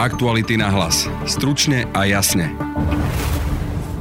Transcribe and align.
Aktuality 0.00 0.56
na 0.56 0.72
hlas. 0.72 1.04
Stručne 1.28 1.84
a 1.92 2.08
jasne. 2.08 2.48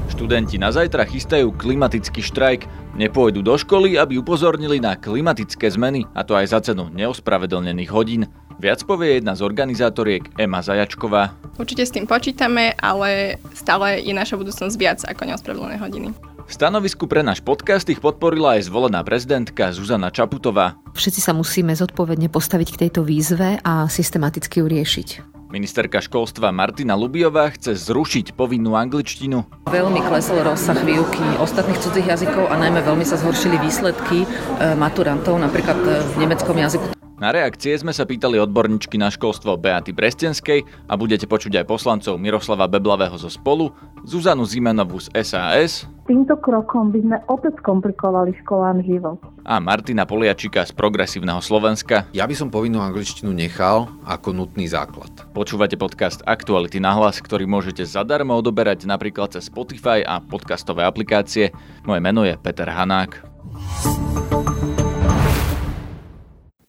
Študenti 0.08 0.56
na 0.56 0.72
zajtra 0.72 1.04
chystajú 1.04 1.52
klimatický 1.52 2.24
štrajk. 2.24 2.72
Nepôjdu 2.96 3.44
do 3.44 3.60
školy, 3.60 4.00
aby 4.00 4.16
upozornili 4.16 4.80
na 4.80 4.96
klimatické 4.96 5.68
zmeny, 5.68 6.08
a 6.16 6.24
to 6.24 6.40
aj 6.40 6.56
za 6.56 6.72
cenu 6.72 6.88
neospravedlnených 6.96 7.92
hodín. 7.92 8.32
Viac 8.64 8.80
povie 8.88 9.20
jedna 9.20 9.36
z 9.36 9.44
organizátoriek 9.44 10.24
Ema 10.40 10.64
Zajačková. 10.64 11.36
Určite 11.60 11.84
s 11.84 11.92
tým 11.92 12.08
počítame, 12.08 12.80
ale 12.80 13.36
stále 13.52 14.00
je 14.00 14.16
naša 14.16 14.40
budúcnosť 14.40 14.76
viac 14.80 15.04
ako 15.04 15.28
neospravedlnené 15.28 15.84
hodiny. 15.84 16.16
Stanovisku 16.50 17.06
pre 17.06 17.22
náš 17.22 17.46
podcast 17.46 17.86
ich 17.94 18.02
podporila 18.02 18.58
aj 18.58 18.74
zvolená 18.74 19.06
prezidentka 19.06 19.70
Zuzana 19.70 20.10
Čaputová. 20.10 20.82
Všetci 20.98 21.22
sa 21.22 21.38
musíme 21.38 21.78
zodpovedne 21.78 22.26
postaviť 22.26 22.74
k 22.74 22.80
tejto 22.90 23.06
výzve 23.06 23.62
a 23.62 23.86
systematicky 23.86 24.58
ju 24.58 24.66
riešiť. 24.66 25.08
Ministerka 25.54 26.02
školstva 26.02 26.50
Martina 26.50 26.98
Lubiová 26.98 27.54
chce 27.54 27.78
zrušiť 27.78 28.34
povinnú 28.34 28.74
angličtinu. 28.74 29.70
Veľmi 29.70 30.02
klesol 30.10 30.42
rozsah 30.42 30.78
výuky 30.82 31.22
ostatných 31.38 31.82
cudzích 31.86 32.10
jazykov 32.10 32.50
a 32.50 32.58
najmä 32.58 32.82
veľmi 32.82 33.06
sa 33.06 33.22
zhoršili 33.22 33.62
výsledky 33.62 34.26
e, 34.26 34.28
maturantov, 34.74 35.38
napríklad 35.38 35.78
e, 35.86 36.02
v 36.02 36.16
nemeckom 36.18 36.58
jazyku. 36.58 36.99
Na 37.20 37.36
reakcie 37.36 37.76
sme 37.76 37.92
sa 37.92 38.08
pýtali 38.08 38.40
odborníčky 38.40 38.96
na 38.96 39.12
školstvo 39.12 39.60
Beaty 39.60 39.92
Brestenskej 39.92 40.64
a 40.88 40.96
budete 40.96 41.28
počuť 41.28 41.60
aj 41.60 41.66
poslancov 41.68 42.16
Miroslava 42.16 42.72
Beblavého 42.72 43.20
zo 43.20 43.28
Spolu, 43.28 43.76
Zuzanu 44.08 44.48
Zimenovú 44.48 45.04
z 45.04 45.12
SAS, 45.28 45.84
Týmto 46.10 46.42
krokom 46.42 46.90
by 46.90 47.06
sme 47.06 47.18
opäť 47.30 47.62
komplikovali 47.62 48.34
školám 48.42 48.82
život. 48.82 49.22
a 49.46 49.62
Martina 49.62 50.10
Poliačika 50.10 50.66
z 50.66 50.74
Progresívneho 50.74 51.38
Slovenska. 51.38 52.10
Ja 52.18 52.26
by 52.26 52.34
som 52.34 52.50
povinnú 52.50 52.82
angličtinu 52.82 53.30
nechal 53.30 53.86
ako 54.10 54.34
nutný 54.34 54.66
základ. 54.66 55.14
Počúvate 55.38 55.78
podcast 55.78 56.26
Aktuality 56.26 56.82
na 56.82 56.98
hlas, 56.98 57.22
ktorý 57.22 57.46
môžete 57.46 57.86
zadarmo 57.86 58.34
odoberať 58.34 58.90
napríklad 58.90 59.38
cez 59.38 59.54
Spotify 59.54 60.02
a 60.02 60.18
podcastové 60.18 60.82
aplikácie. 60.82 61.54
Moje 61.86 62.02
meno 62.02 62.26
je 62.26 62.34
Peter 62.42 62.66
Hanák. 62.66 63.22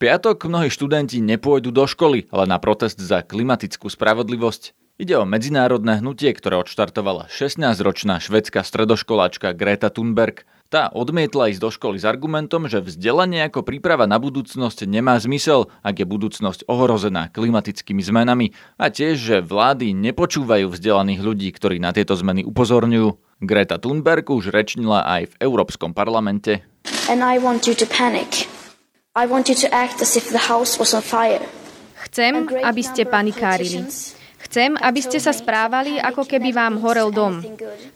Piatok 0.00 0.48
mnohí 0.48 0.72
študenti 0.72 1.20
nepôjdu 1.20 1.76
do 1.76 1.84
školy, 1.84 2.24
ale 2.32 2.48
na 2.48 2.56
protest 2.56 2.96
za 2.96 3.20
klimatickú 3.20 3.84
spravodlivosť. 3.92 4.72
Ide 4.96 5.20
o 5.20 5.28
medzinárodné 5.28 6.00
hnutie, 6.00 6.32
ktoré 6.32 6.56
odštartovala 6.64 7.28
16-ročná 7.28 8.16
švedská 8.16 8.64
stredoškoláčka 8.64 9.52
Greta 9.52 9.92
Thunberg. 9.92 10.48
Tá 10.72 10.88
odmietla 10.88 11.52
ísť 11.52 11.60
do 11.60 11.68
školy 11.68 12.00
s 12.00 12.08
argumentom, 12.08 12.64
že 12.64 12.80
vzdelanie 12.80 13.44
ako 13.44 13.60
príprava 13.60 14.08
na 14.08 14.16
budúcnosť 14.16 14.88
nemá 14.88 15.20
zmysel, 15.20 15.68
ak 15.84 16.00
je 16.00 16.06
budúcnosť 16.08 16.64
ohrozená 16.64 17.28
klimatickými 17.28 18.00
zmenami 18.00 18.56
a 18.80 18.88
tiež, 18.88 19.20
že 19.20 19.36
vlády 19.44 19.92
nepočúvajú 19.92 20.72
vzdelaných 20.72 21.20
ľudí, 21.20 21.48
ktorí 21.52 21.76
na 21.76 21.92
tieto 21.92 22.16
zmeny 22.16 22.40
upozorňujú. 22.48 23.44
Greta 23.44 23.76
Thunberg 23.76 24.32
už 24.32 24.48
rečnila 24.48 25.04
aj 25.04 25.36
v 25.36 25.38
Európskom 25.44 25.92
parlamente. 25.92 26.64
And 27.12 27.20
I 27.20 27.36
want 27.36 27.68
you 27.68 27.76
to 27.76 27.84
panic. 27.84 28.48
I 29.10 29.26
want 29.26 29.50
you 29.50 29.58
to 29.66 29.74
act 29.74 29.98
as 30.02 30.14
if 30.14 30.30
the 30.30 30.38
house 30.38 30.78
was 30.78 30.94
on 30.94 31.02
fire. 31.02 31.42
Chcem, 32.06 32.46
aby 32.62 32.78
ste 32.78 33.02
panikárili. 33.02 33.82
Chcem, 34.38 34.78
aby 34.78 35.02
ste 35.02 35.18
sa 35.18 35.34
správali, 35.34 35.98
ako 35.98 36.22
keby 36.22 36.54
vám 36.54 36.78
horel 36.78 37.10
dom. 37.10 37.42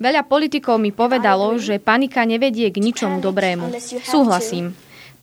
Veľa 0.02 0.26
politikov 0.26 0.82
mi 0.82 0.90
povedalo, 0.90 1.54
že 1.62 1.78
panika 1.78 2.26
nevedie 2.26 2.66
k 2.74 2.82
ničomu 2.82 3.22
dobrému. 3.22 3.78
Súhlasím. 4.02 4.74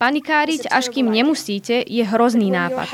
Panikáriť, 0.02 0.66
až 0.74 0.90
kým 0.90 1.14
nemusíte, 1.14 1.86
je 1.86 2.02
hrozný 2.02 2.50
nápad. 2.50 2.90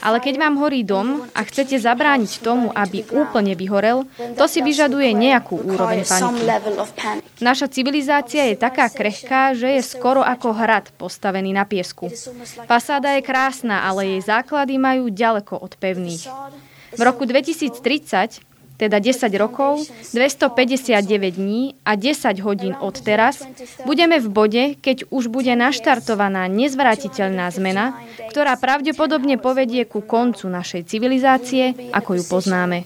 Ale 0.00 0.24
keď 0.24 0.40
vám 0.40 0.56
horí 0.56 0.88
dom 0.88 1.28
a 1.36 1.44
chcete 1.44 1.76
zabrániť 1.76 2.40
tomu, 2.40 2.72
aby 2.72 3.04
úplne 3.12 3.52
vyhorel, 3.52 4.08
to 4.40 4.48
si 4.48 4.64
vyžaduje 4.64 5.12
nejakú 5.12 5.60
úroveň 5.60 6.08
paniky. 6.08 6.48
Naša 7.44 7.68
civilizácia 7.68 8.48
je 8.48 8.56
taká 8.56 8.88
krehká, 8.88 9.52
že 9.52 9.76
je 9.76 9.82
skoro 9.84 10.24
ako 10.24 10.56
hrad 10.56 10.88
postavený 10.96 11.52
na 11.52 11.68
piesku. 11.68 12.08
Fasáda 12.64 13.12
je 13.20 13.22
krásna, 13.22 13.84
ale 13.84 14.16
jej 14.16 14.24
základy 14.24 14.80
majú 14.80 15.12
ďaleko 15.12 15.60
od 15.60 15.76
pevných. 15.76 16.24
V 16.96 17.00
roku 17.04 17.28
2030 17.28 18.55
teda 18.76 19.00
10 19.00 19.32
rokov, 19.40 19.84
259 20.12 21.36
dní 21.36 21.74
a 21.84 21.96
10 21.96 22.40
hodín 22.44 22.76
od 22.76 23.00
teraz, 23.00 23.42
budeme 23.88 24.20
v 24.20 24.28
bode, 24.28 24.64
keď 24.80 25.08
už 25.08 25.32
bude 25.32 25.52
naštartovaná 25.56 26.48
nezvratiteľná 26.52 27.48
zmena, 27.52 27.96
ktorá 28.28 28.56
pravdepodobne 28.60 29.40
povedie 29.40 29.88
ku 29.88 30.04
koncu 30.04 30.48
našej 30.52 30.84
civilizácie, 30.88 31.92
ako 31.92 32.20
ju 32.20 32.24
poznáme. 32.28 32.84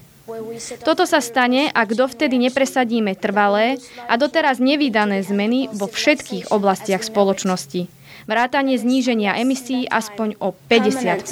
Toto 0.87 1.11
sa 1.11 1.19
stane, 1.19 1.67
ak 1.75 1.99
dovtedy 1.99 2.39
nepresadíme 2.39 3.19
trvalé 3.19 3.83
a 4.06 4.15
doteraz 4.15 4.62
nevydané 4.62 5.27
zmeny 5.27 5.67
vo 5.75 5.91
všetkých 5.91 6.55
oblastiach 6.55 7.03
spoločnosti. 7.03 7.91
Vrátanie 8.31 8.79
zníženia 8.79 9.43
emisí 9.43 9.91
aspoň 9.91 10.39
o 10.39 10.55
50 10.55 11.27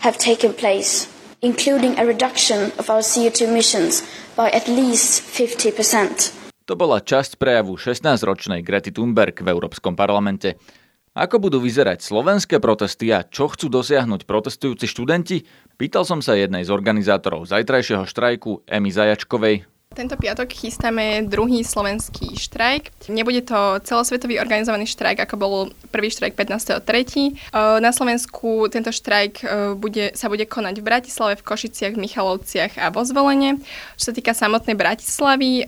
have 0.00 0.16
taken 0.16 0.52
place, 0.52 1.08
including 1.40 1.96
a 2.00 2.04
reduction 2.04 2.72
of 2.80 2.88
our 2.88 3.04
CO2 3.04 3.48
emissions 3.48 4.04
by 4.36 4.48
at 4.50 4.68
least 4.68 5.24
50%. 5.36 6.36
To 6.68 6.78
bola 6.78 7.02
časť 7.02 7.36
prejavu 7.36 7.74
16-ročnej 7.74 8.62
Grety 8.62 8.94
Thunberg 8.94 9.42
v 9.42 9.48
Európskom 9.50 9.98
parlamente. 9.98 10.56
Ako 11.10 11.42
budú 11.42 11.58
vyzerať 11.58 12.06
slovenské 12.06 12.62
protesty 12.62 13.10
a 13.10 13.26
čo 13.26 13.50
chcú 13.50 13.66
dosiahnuť 13.66 14.30
protestujúci 14.30 14.86
študenti? 14.86 15.42
Pýtal 15.74 16.06
som 16.06 16.22
sa 16.22 16.38
jednej 16.38 16.62
z 16.62 16.70
organizátorov 16.70 17.50
zajtrajšieho 17.50 18.06
štrajku, 18.06 18.62
Emy 18.70 18.90
Zajačkovej. 18.94 19.66
Tento 19.90 20.14
piatok 20.14 20.54
chystáme 20.54 21.26
druhý 21.26 21.66
slovenský 21.66 22.38
štrajk. 22.38 23.10
Nebude 23.10 23.42
to 23.42 23.82
celosvetový 23.82 24.38
organizovaný 24.38 24.86
štrajk, 24.86 25.26
ako 25.26 25.34
bol 25.34 25.74
prvý 25.90 26.14
štrajk 26.14 26.38
15.3. 26.38 27.34
Na 27.82 27.90
Slovensku 27.90 28.70
tento 28.70 28.94
štrajk 28.94 29.42
bude, 29.82 30.14
sa 30.14 30.30
bude 30.30 30.46
konať 30.46 30.78
v 30.78 30.86
Bratislave, 30.86 31.34
v 31.34 31.42
Košiciach, 31.42 31.98
v 31.98 32.06
Michalovciach 32.06 32.78
a 32.78 32.94
vo 32.94 33.02
Zvolenie. 33.02 33.58
Čo 33.98 34.14
sa 34.14 34.14
týka 34.14 34.30
samotnej 34.30 34.78
Bratislavy, 34.78 35.66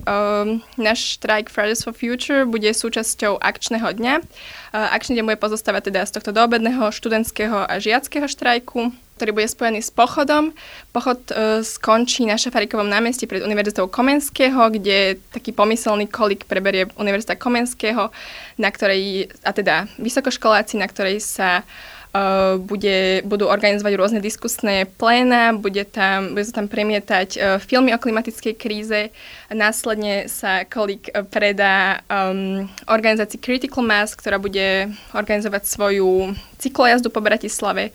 náš 0.79 1.19
štrajk 1.19 1.51
Fridays 1.51 1.83
for 1.83 1.91
Future 1.91 2.47
bude 2.47 2.71
súčasťou 2.71 3.43
akčného 3.43 3.91
dňa. 3.91 4.23
Akčný 4.71 5.19
deň 5.19 5.35
bude 5.35 5.43
pozostávať 5.43 5.91
teda 5.91 6.07
z 6.07 6.15
tohto 6.15 6.31
doobedného 6.31 6.95
študentského 6.95 7.67
a 7.67 7.75
žiackého 7.75 8.31
štrajku 8.31 8.95
ktorý 9.15 9.31
bude 9.33 9.47
spojený 9.49 9.79
s 9.81 9.93
pochodom. 9.93 10.51
Pochod 10.89 11.19
e, 11.29 11.61
skončí 11.61 12.25
na 12.25 12.37
Šafarikovom 12.37 12.89
námestí 12.89 13.29
pred 13.29 13.45
Univerzitou 13.45 13.87
Komenského, 13.87 14.69
kde 14.73 15.21
taký 15.29 15.53
pomyselný 15.53 16.09
kolik 16.09 16.49
preberie 16.49 16.89
Univerzita 16.97 17.37
Komenského, 17.37 18.09
na 18.57 18.69
ktorej, 18.69 19.29
a 19.45 19.51
teda 19.53 19.85
vysokoškoláci, 20.01 20.81
na 20.81 20.89
ktorej 20.89 21.21
sa 21.21 21.65
bude, 22.61 23.25
budú 23.25 23.49
organizovať 23.49 23.93
rôzne 23.97 24.19
diskusné 24.21 24.85
pléna, 24.85 25.57
bude, 25.57 25.81
tam, 25.81 26.37
bude 26.37 26.45
sa 26.45 26.61
tam 26.61 26.69
premietať 26.69 27.59
filmy 27.65 27.89
o 27.89 27.97
klimatickej 27.97 28.53
kríze. 28.53 29.09
Následne 29.49 30.29
sa 30.29 30.61
kolík 30.61 31.09
predá 31.33 32.05
um, 32.05 32.69
organizácii 32.85 33.41
Critical 33.41 33.81
Mass, 33.81 34.13
ktorá 34.13 34.37
bude 34.37 34.93
organizovať 35.17 35.65
svoju 35.65 36.37
cyklojazdu 36.61 37.09
po 37.09 37.21
Bratislave 37.21 37.89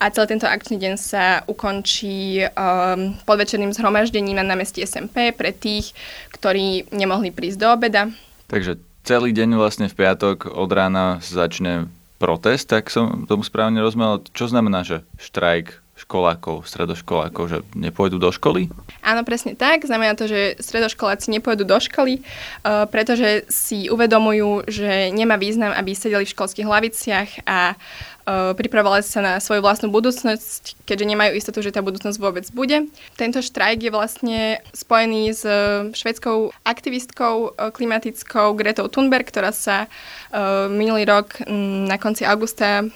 a 0.00 0.10
celý 0.10 0.34
tento 0.34 0.48
akčný 0.48 0.80
deň 0.80 0.94
sa 0.98 1.46
ukončí 1.46 2.42
um, 2.42 3.14
podvečerným 3.22 3.70
zhromaždením 3.76 4.40
na 4.40 4.46
námestí 4.46 4.82
SMP 4.82 5.30
pre 5.30 5.52
tých, 5.52 5.92
ktorí 6.34 6.88
nemohli 6.90 7.30
prísť 7.30 7.58
do 7.60 7.68
obeda. 7.70 8.08
Takže 8.48 8.80
celý 9.04 9.30
deň 9.36 9.60
vlastne 9.60 9.86
v 9.86 9.94
piatok 9.94 10.48
od 10.50 10.70
rána 10.72 11.20
začne 11.20 11.86
protest, 12.20 12.68
tak 12.68 12.92
som 12.92 13.24
tomu 13.24 13.40
správne 13.40 13.80
rozumel. 13.80 14.20
Čo 14.36 14.52
znamená, 14.52 14.84
že 14.84 15.08
štrajk 15.16 15.80
školákov, 16.00 16.64
stredoškolákov, 16.64 17.44
že 17.48 17.58
nepôjdu 17.76 18.16
do 18.16 18.32
školy? 18.32 18.72
Áno, 19.04 19.20
presne 19.20 19.52
tak. 19.52 19.84
Znamená 19.84 20.16
to, 20.16 20.24
že 20.24 20.56
stredoškoláci 20.56 21.28
nepôjdu 21.28 21.68
do 21.68 21.76
školy, 21.76 22.24
uh, 22.24 22.88
pretože 22.88 23.44
si 23.52 23.92
uvedomujú, 23.92 24.64
že 24.64 25.12
nemá 25.12 25.36
význam, 25.36 25.76
aby 25.76 25.92
sedeli 25.92 26.24
v 26.24 26.32
školských 26.32 26.68
hlaviciach 26.68 27.30
a 27.44 27.76
pripravovali 28.54 29.02
sa 29.02 29.20
na 29.20 29.34
svoju 29.40 29.64
vlastnú 29.64 29.88
budúcnosť, 29.90 30.86
keďže 30.86 31.10
nemajú 31.10 31.32
istotu, 31.34 31.58
že 31.62 31.74
tá 31.74 31.80
budúcnosť 31.80 32.18
vôbec 32.20 32.46
bude. 32.54 32.86
Tento 33.18 33.42
štrajk 33.42 33.78
je 33.86 33.92
vlastne 33.94 34.40
spojený 34.74 35.22
s 35.34 35.42
švedskou 35.94 36.52
aktivistkou 36.64 37.54
uh, 37.54 37.70
klimatickou 37.74 38.54
Gretou 38.54 38.88
Thunberg, 38.88 39.26
ktorá 39.28 39.54
sa 39.54 39.90
minulý 40.70 41.10
rok 41.10 41.42
um, 41.42 41.90
na 41.90 41.98
konci 41.98 42.22
augusta 42.22 42.86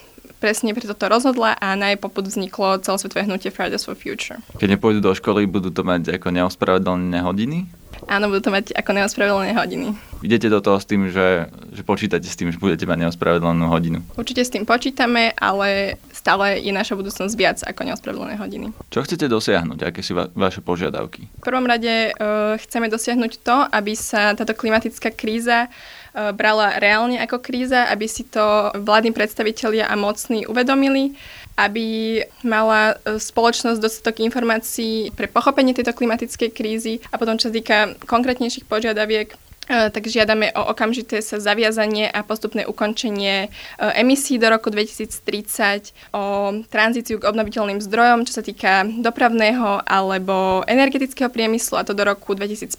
presne 0.44 0.76
preto 0.76 0.92
to 0.92 1.08
rozhodla 1.08 1.56
a 1.56 1.72
na 1.72 1.96
jej 1.96 1.96
poput 1.96 2.28
vzniklo 2.28 2.76
celosvetové 2.84 3.24
hnutie 3.24 3.48
Fridays 3.48 3.88
for 3.88 3.96
Future. 3.96 4.36
Keď 4.60 4.76
nepôjdu 4.76 5.00
do 5.00 5.16
školy, 5.16 5.48
budú 5.48 5.72
to 5.72 5.80
mať 5.80 6.20
ako 6.20 6.28
neospravedlnené 6.36 7.24
hodiny? 7.24 7.64
Áno, 8.04 8.28
budú 8.28 8.44
to 8.44 8.52
mať 8.52 8.76
ako 8.76 8.90
neospravedlné 8.92 9.56
hodiny. 9.56 9.96
Idete 10.20 10.52
do 10.52 10.60
toho 10.60 10.76
s 10.76 10.84
tým, 10.84 11.08
že, 11.08 11.48
že 11.72 11.80
počítate 11.80 12.28
s 12.28 12.36
tým, 12.36 12.52
že 12.52 12.60
budete 12.60 12.84
mať 12.84 13.08
neospravedlnú 13.08 13.64
hodinu? 13.72 14.04
Určite 14.20 14.44
s 14.44 14.52
tým 14.52 14.68
počítame, 14.68 15.32
ale 15.40 15.96
stále 16.12 16.60
je 16.60 16.72
naša 16.74 17.00
budúcnosť 17.00 17.34
viac 17.38 17.58
ako 17.64 17.80
neospravedlné 17.88 18.36
hodiny. 18.36 18.66
Čo 18.92 19.08
chcete 19.08 19.24
dosiahnuť? 19.24 19.78
Aké 19.88 20.04
sú 20.04 20.20
va- 20.20 20.28
vaše 20.36 20.60
požiadavky? 20.60 21.24
V 21.40 21.44
prvom 21.44 21.64
rade 21.64 22.12
uh, 22.12 22.60
chceme 22.60 22.92
dosiahnuť 22.92 23.32
to, 23.40 23.56
aby 23.72 23.96
sa 23.96 24.36
táto 24.36 24.52
klimatická 24.52 25.08
kríza 25.08 25.72
brala 26.14 26.78
reálne 26.78 27.18
ako 27.18 27.42
kríza, 27.42 27.90
aby 27.90 28.06
si 28.06 28.22
to 28.22 28.70
vládni 28.78 29.10
predstavitelia 29.10 29.90
a 29.90 29.98
mocní 29.98 30.46
uvedomili 30.46 31.18
aby 31.54 32.18
mala 32.42 32.98
e, 33.06 33.22
spoločnosť 33.22 33.78
dostatok 33.78 34.26
informácií 34.26 35.14
pre 35.14 35.30
pochopenie 35.30 35.70
tejto 35.70 35.94
klimatickej 35.94 36.50
krízy 36.50 36.94
a 37.14 37.18
potom, 37.18 37.38
čo 37.38 37.50
sa 37.50 37.54
týka 37.54 37.78
konkrétnejších 38.10 38.66
požiadaviek, 38.66 39.28
e, 39.30 39.36
tak 39.66 40.04
žiadame 40.04 40.52
o 40.52 40.76
okamžité 40.76 41.24
sa 41.24 41.40
zaviazanie 41.40 42.04
a 42.08 42.20
postupné 42.20 42.68
ukončenie 42.68 43.48
e, 43.48 43.48
emisí 43.96 44.36
do 44.36 44.52
roku 44.52 44.68
2030, 44.68 46.12
o 46.12 46.52
tranzíciu 46.68 47.16
k 47.16 47.28
obnoviteľným 47.28 47.80
zdrojom, 47.80 48.28
čo 48.28 48.36
sa 48.36 48.42
týka 48.44 48.84
dopravného 48.84 49.84
alebo 49.88 50.60
energetického 50.68 51.32
priemyslu, 51.32 51.80
a 51.80 51.86
to 51.86 51.96
do 51.96 52.04
roku 52.04 52.36
2050 52.36 52.76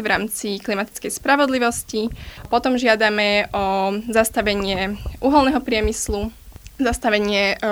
v 0.00 0.06
rámci 0.08 0.48
klimatickej 0.60 1.12
spravodlivosti. 1.12 2.08
Potom 2.48 2.80
žiadame 2.80 3.52
o 3.52 3.96
zastavenie 4.08 4.96
uholného 5.20 5.60
priemyslu, 5.60 6.32
zastavenie 6.80 7.60
e, 7.60 7.66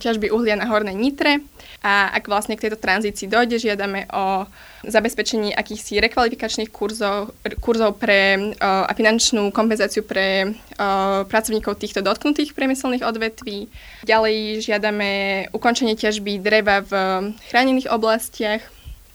ťažby 0.00 0.32
uhlia 0.32 0.56
na 0.56 0.64
Hornej 0.64 0.96
Nitre 0.96 1.44
a 1.84 2.12
ak 2.16 2.26
vlastne 2.26 2.56
k 2.56 2.66
tejto 2.66 2.80
tranzícii 2.80 3.28
dojde, 3.28 3.60
žiadame 3.60 4.08
o 4.12 4.48
zabezpečenie 4.86 5.52
akýchsi 5.52 6.00
rekvalifikačných 6.00 6.70
kurzov, 6.72 7.36
kurzov 7.60 8.00
pre, 8.00 8.52
e, 8.52 8.62
a 8.62 8.92
finančnú 8.96 9.52
kompenzáciu 9.52 10.02
pre 10.02 10.26
e, 10.44 10.48
pracovníkov 11.28 11.76
týchto 11.76 12.00
dotknutých 12.00 12.56
priemyselných 12.56 13.04
odvetví. 13.04 13.68
Ďalej 14.06 14.66
žiadame 14.66 15.08
ukončenie 15.52 15.98
ťažby 15.98 16.40
dreva 16.40 16.80
v 16.80 16.92
chránených 17.50 17.92
oblastiach 17.92 18.62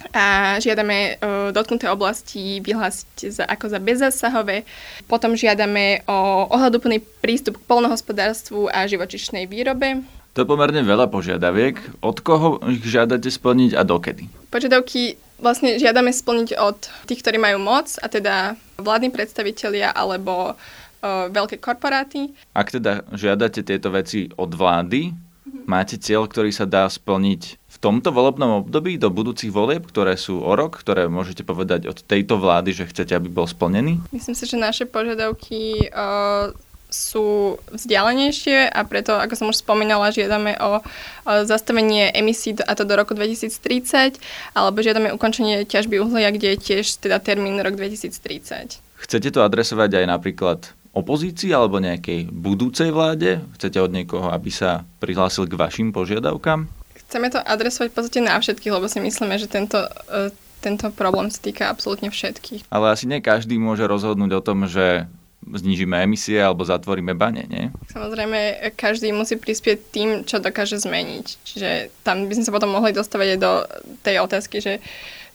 a 0.10 0.58
žiadame 0.58 1.22
uh, 1.22 1.54
dotknuté 1.54 1.86
oblasti 1.86 2.58
vyhlásiť 2.58 3.30
za, 3.30 3.44
ako 3.46 3.66
za 3.70 3.80
bezzásahové. 3.80 4.66
Potom 5.06 5.38
žiadame 5.38 6.02
o 6.10 6.50
ohľaduplný 6.50 7.06
prístup 7.22 7.62
k 7.62 7.68
polnohospodárstvu 7.70 8.74
a 8.74 8.90
živočišnej 8.90 9.46
výrobe. 9.46 10.02
To 10.34 10.44
je 10.44 10.48
pomerne 10.48 10.82
veľa 10.84 11.12
požiadaviek. 11.12 11.76
Od 12.00 12.18
koho 12.24 12.64
ich 12.72 12.84
žiadate 12.88 13.28
splniť 13.28 13.76
a 13.76 13.84
dokedy? 13.84 14.32
Požiadavky 14.48 15.20
vlastne 15.44 15.76
žiadame 15.76 16.16
splniť 16.16 16.56
od 16.56 16.78
tých, 17.10 17.20
ktorí 17.20 17.36
majú 17.36 17.60
moc, 17.60 17.92
a 18.00 18.08
teda 18.08 18.56
vládni 18.80 19.12
predstavitelia 19.12 19.92
alebo 19.92 20.56
uh, 20.56 21.28
veľké 21.28 21.60
korporáty. 21.60 22.32
Ak 22.56 22.72
teda 22.72 23.04
žiadate 23.12 23.66
tieto 23.66 23.92
veci 23.92 24.32
od 24.40 24.56
vlády, 24.56 25.12
máte 25.68 26.00
cieľ, 26.00 26.32
ktorý 26.32 26.56
sa 26.56 26.64
dá 26.64 26.88
splniť 26.88 27.62
tomto 27.82 28.14
volebnom 28.14 28.62
období 28.62 29.02
do 29.02 29.10
budúcich 29.10 29.50
volieb, 29.50 29.90
ktoré 29.90 30.14
sú 30.14 30.38
o 30.38 30.54
rok, 30.54 30.78
ktoré 30.78 31.10
môžete 31.10 31.42
povedať 31.42 31.90
od 31.90 31.98
tejto 32.06 32.38
vlády, 32.38 32.78
že 32.78 32.86
chcete, 32.86 33.18
aby 33.18 33.28
bol 33.28 33.50
splnený? 33.50 33.98
Myslím 34.14 34.38
si, 34.38 34.46
že 34.46 34.56
naše 34.56 34.86
požiadavky 34.86 35.90
uh, 35.90 36.54
sú 36.92 37.56
vzdialenejšie 37.72 38.68
a 38.68 38.84
preto, 38.84 39.16
ako 39.16 39.34
som 39.40 39.48
už 39.50 39.64
spomínala, 39.64 40.12
žiadame 40.12 40.60
o, 40.60 40.84
o 40.84 41.32
zastavenie 41.48 42.12
emisí 42.12 42.52
a 42.68 42.76
to 42.76 42.84
do 42.84 43.00
roku 43.00 43.16
2030, 43.16 44.20
alebo 44.52 44.84
žiadame 44.84 45.16
ukončenie 45.16 45.64
ťažby 45.64 46.04
uhlia, 46.04 46.36
kde 46.36 46.54
je 46.54 46.58
tiež 46.60 47.00
teda 47.00 47.24
termín 47.24 47.58
rok 47.64 47.80
2030. 47.80 48.84
Chcete 49.02 49.30
to 49.32 49.42
adresovať 49.42 50.04
aj 50.04 50.06
napríklad 50.06 50.60
opozícii 50.92 51.56
alebo 51.56 51.80
nejakej 51.80 52.28
budúcej 52.30 52.92
vláde? 52.92 53.40
Chcete 53.56 53.80
od 53.80 53.92
niekoho, 53.96 54.28
aby 54.30 54.52
sa 54.52 54.84
prihlásil 55.00 55.48
k 55.48 55.56
vašim 55.56 55.96
požiadavkám? 55.96 56.68
Chceme 57.08 57.28
to 57.32 57.40
adresovať 57.40 57.88
v 57.92 57.96
podstate 57.96 58.20
na 58.24 58.40
všetkých, 58.40 58.72
lebo 58.72 58.88
si 58.88 59.00
myslíme, 59.00 59.36
že 59.40 59.48
tento, 59.48 59.80
uh, 59.80 60.32
tento 60.60 60.92
problém 60.92 61.32
sa 61.32 61.40
týka 61.40 61.68
absolútne 61.72 62.12
všetkých. 62.12 62.68
Ale 62.72 62.92
asi 62.92 63.08
nie 63.08 63.24
každý 63.24 63.56
môže 63.60 63.88
rozhodnúť 63.88 64.32
o 64.38 64.46
tom, 64.46 64.68
že 64.68 65.08
znížime 65.42 66.06
emisie 66.06 66.38
alebo 66.38 66.62
zatvoríme 66.62 67.18
bane, 67.18 67.50
nie? 67.50 67.74
Samozrejme, 67.90 68.72
každý 68.78 69.10
musí 69.10 69.36
prispieť 69.36 69.78
tým, 69.90 70.10
čo 70.24 70.38
dokáže 70.38 70.78
zmeniť. 70.78 71.26
Čiže 71.44 71.70
tam 72.06 72.30
by 72.30 72.34
sme 72.38 72.46
sa 72.46 72.56
potom 72.56 72.70
mohli 72.70 72.94
dostavať 72.94 73.28
aj 73.36 73.40
do 73.42 73.52
tej 74.06 74.16
otázky, 74.22 74.62
že 74.62 74.74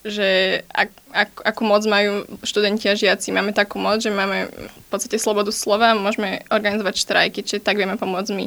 že 0.06 0.62
ak, 0.70 0.90
ak, 1.10 1.30
akú 1.42 1.66
moc 1.66 1.82
majú 1.82 2.22
študenti 2.46 2.86
a 2.86 2.94
žiaci. 2.94 3.34
Máme 3.34 3.50
takú 3.50 3.82
moc, 3.82 3.98
že 3.98 4.14
máme 4.14 4.46
v 4.54 4.86
podstate 4.86 5.18
slobodu 5.18 5.50
slova, 5.50 5.98
môžeme 5.98 6.46
organizovať 6.46 6.94
štrajky, 7.02 7.42
čiže 7.42 7.66
tak 7.66 7.74
vieme 7.74 7.98
pomôcť 7.98 8.30
my. 8.30 8.46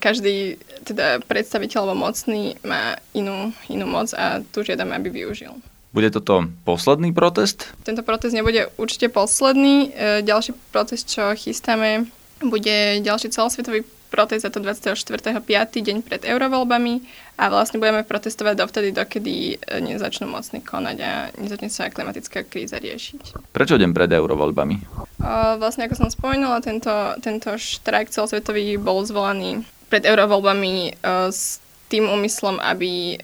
Každý 0.00 0.56
teda 0.88 1.20
predstaviteľ 1.28 1.84
alebo 1.84 2.08
mocný 2.08 2.56
má 2.64 2.96
inú, 3.12 3.52
inú 3.68 3.84
moc 3.84 4.08
a 4.16 4.40
tu 4.40 4.64
žiadame, 4.64 4.96
aby 4.96 5.12
využil. 5.12 5.52
Bude 5.90 6.14
toto 6.14 6.46
posledný 6.62 7.10
protest? 7.10 7.66
Tento 7.82 8.06
protest 8.06 8.30
nebude 8.30 8.70
určite 8.78 9.10
posledný. 9.10 9.90
E, 9.90 10.22
ďalší 10.22 10.54
protest, 10.70 11.10
čo 11.10 11.34
chystáme, 11.34 12.06
bude 12.46 13.02
ďalší 13.02 13.34
celosvetový 13.34 13.82
protest 14.10 14.46
za 14.46 14.50
to 14.54 14.62
24.5. 14.62 15.34
deň 15.82 15.96
pred 16.06 16.22
eurovoľbami 16.22 16.94
a 17.38 17.50
vlastne 17.50 17.82
budeme 17.82 18.06
protestovať 18.06 18.54
dovtedy, 18.58 18.88
dokedy 18.94 19.58
e, 19.58 19.82
nezačnú 19.82 20.30
mocne 20.30 20.62
konať 20.62 20.96
a 21.02 21.12
nezačne 21.42 21.66
sa 21.66 21.90
klimatická 21.90 22.46
kríza 22.46 22.78
riešiť. 22.78 23.50
Prečo 23.50 23.74
deň 23.74 23.90
pred 23.90 24.10
eurovoľbami? 24.14 24.76
Uh, 25.18 25.58
vlastne 25.58 25.90
ako 25.90 26.06
som 26.06 26.08
spomínala, 26.10 26.62
tento, 26.62 26.90
tento 27.18 27.58
štrajk 27.58 28.14
celosvetový 28.14 28.78
bol 28.78 29.02
zvolaný 29.02 29.66
pred 29.90 30.06
eurovoľbami 30.06 31.02
s 31.34 31.58
tým 31.90 32.06
úmyslom, 32.06 32.62
aby 32.62 33.18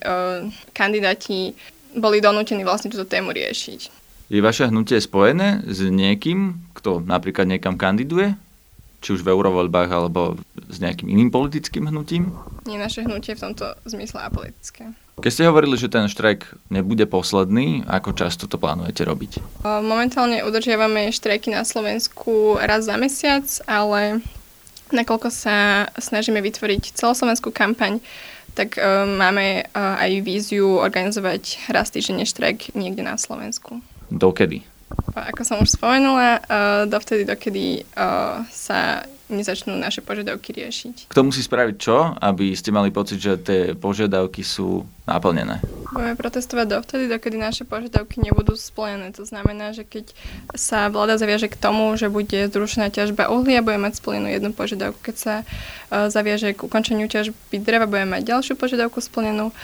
kandidáti 0.75 1.55
boli 1.97 2.21
donútení 2.21 2.63
vlastne 2.63 2.93
túto 2.93 3.09
tému 3.09 3.33
riešiť. 3.33 3.81
Je 4.27 4.43
vaše 4.43 4.69
hnutie 4.69 4.99
spojené 4.99 5.65
s 5.67 5.87
niekým, 5.87 6.61
kto 6.75 7.03
napríklad 7.03 7.47
niekam 7.47 7.79
kandiduje? 7.79 8.35
či 9.07 9.15
už 9.15 9.23
v 9.23 9.39
eurovoľbách 9.39 9.91
alebo 9.93 10.35
s 10.67 10.83
nejakým 10.83 11.07
iným 11.07 11.31
politickým 11.31 11.87
hnutím? 11.87 12.35
Nie, 12.67 12.75
naše 12.75 13.07
hnutie 13.07 13.39
v 13.39 13.41
tomto 13.47 13.79
zmysle 13.87 14.19
apolitické. 14.19 14.91
Keď 15.17 15.31
ste 15.31 15.49
hovorili, 15.49 15.79
že 15.79 15.87
ten 15.87 16.11
štrajk 16.11 16.75
nebude 16.75 17.07
posledný, 17.07 17.87
ako 17.87 18.13
často 18.19 18.51
to 18.51 18.59
plánujete 18.59 19.07
robiť? 19.07 19.63
Momentálne 19.65 20.43
udržiavame 20.43 21.15
štrajky 21.15 21.55
na 21.55 21.63
Slovensku 21.63 22.59
raz 22.59 22.85
za 22.85 22.99
mesiac, 23.01 23.47
ale 23.65 24.21
nakoľko 24.93 25.29
sa 25.33 25.89
snažíme 25.97 26.43
vytvoriť 26.43 26.99
celoslovenskú 26.99 27.49
kampaň, 27.49 28.03
tak 28.57 28.81
uh, 28.81 29.05
máme 29.05 29.69
uh, 29.69 30.01
aj 30.01 30.25
víziu 30.25 30.81
organizovať 30.81 31.69
raz 31.69 31.93
týždenne 31.93 32.25
štrajk 32.25 32.73
niekde 32.73 33.05
na 33.05 33.21
Slovensku. 33.21 33.85
Dokedy? 34.09 34.65
Ako 35.13 35.45
som 35.45 35.61
už 35.61 35.77
spomenula, 35.77 36.41
uh, 36.41 36.89
dovtedy, 36.89 37.29
dokedy 37.29 37.85
uh, 37.93 38.49
sa 38.49 39.05
nezačnú 39.27 39.75
naše 39.75 40.01
požiadavky 40.07 40.55
riešiť. 40.55 41.11
Kto 41.11 41.27
musí 41.27 41.43
spraviť 41.43 41.77
čo, 41.77 42.15
aby 42.15 42.55
ste 42.55 42.71
mali 42.71 42.95
pocit, 42.95 43.19
že 43.19 43.35
tie 43.43 43.61
požiadavky 43.75 44.47
sú 44.47 44.87
naplnené? 45.05 45.59
Budeme 45.97 46.15
protestovať 46.21 46.67
dovtedy, 46.69 47.09
dokedy 47.09 47.41
naše 47.41 47.65
požiadavky 47.65 48.21
nebudú 48.21 48.53
splnené. 48.53 49.17
To 49.17 49.25
znamená, 49.25 49.73
že 49.73 49.89
keď 49.89 50.13
sa 50.53 50.93
vláda 50.93 51.17
zaviaže 51.17 51.49
k 51.49 51.57
tomu, 51.57 51.97
že 51.97 52.13
bude 52.13 52.53
zrušená 52.53 52.93
ťažba 52.93 53.33
uhlia, 53.33 53.65
bude 53.65 53.81
mať 53.81 53.99
splnenú 54.05 54.29
jednu 54.29 54.53
požiadavku. 54.53 55.01
Keď 55.01 55.17
sa 55.17 55.35
uh, 55.43 56.13
zaviaže 56.13 56.53
k 56.53 56.61
ukončeniu 56.61 57.09
ťažby 57.09 57.57
dreva, 57.65 57.89
bude 57.89 58.05
mať 58.05 58.29
ďalšiu 58.29 58.61
požiadavku 58.61 59.01
splnenú. 59.01 59.57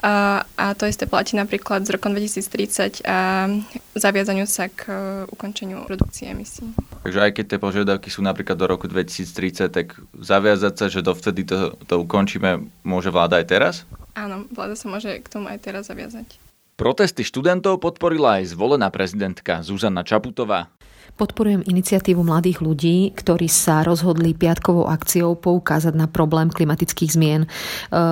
A, 0.00 0.48
a 0.56 0.72
to 0.72 0.88
isté 0.88 1.04
platí 1.04 1.36
napríklad 1.36 1.84
z 1.84 1.92
rokom 1.92 2.16
2030 2.16 3.04
a 3.04 3.52
zaviazaniu 3.92 4.48
sa 4.48 4.72
k 4.72 4.88
uh, 4.88 4.96
ukončeniu 5.28 5.84
produkcie 5.84 6.32
emisí. 6.32 6.64
Takže 7.04 7.20
aj 7.20 7.32
keď 7.36 7.44
tie 7.44 7.58
požiadavky 7.60 8.08
sú 8.08 8.24
napríklad 8.24 8.56
do 8.56 8.64
roku 8.64 8.88
2030, 8.88 9.68
tak 9.68 10.00
zaviazať 10.16 10.74
sa, 10.76 10.86
že 10.88 11.04
dovtedy 11.04 11.44
to, 11.44 11.76
to 11.84 12.00
ukončíme, 12.00 12.64
môže 12.80 13.12
vláda 13.12 13.44
aj 13.44 13.46
teraz? 13.52 13.74
Áno, 14.16 14.48
vláda 14.48 14.72
sa 14.72 14.88
môže 14.88 15.20
k 15.20 15.28
tomu 15.28 15.52
aj 15.52 15.60
teraz 15.60 15.92
zaviazať. 15.92 16.40
Protesty 16.80 17.20
študentov 17.20 17.76
podporila 17.76 18.40
aj 18.40 18.56
zvolená 18.56 18.88
prezidentka 18.88 19.60
Zuzana 19.60 20.00
Čaputová. 20.00 20.72
Podporujem 21.16 21.66
iniciatívu 21.66 22.22
mladých 22.22 22.62
ľudí, 22.62 23.10
ktorí 23.14 23.50
sa 23.50 23.82
rozhodli 23.86 24.34
piatkovou 24.34 24.86
akciou 24.86 25.38
poukázať 25.38 25.94
na 25.96 26.06
problém 26.06 26.50
klimatických 26.50 27.10
zmien. 27.14 27.42
E, 27.44 27.48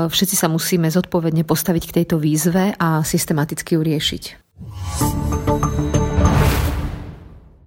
všetci 0.09 0.35
sa 0.35 0.47
musíme 0.51 0.91
zodpovedne 0.91 1.43
postaviť 1.47 1.83
k 1.89 1.95
tejto 2.03 2.17
výzve 2.19 2.75
a 2.79 3.03
systematicky 3.07 3.79
ju 3.79 3.83
riešiť. 3.85 4.25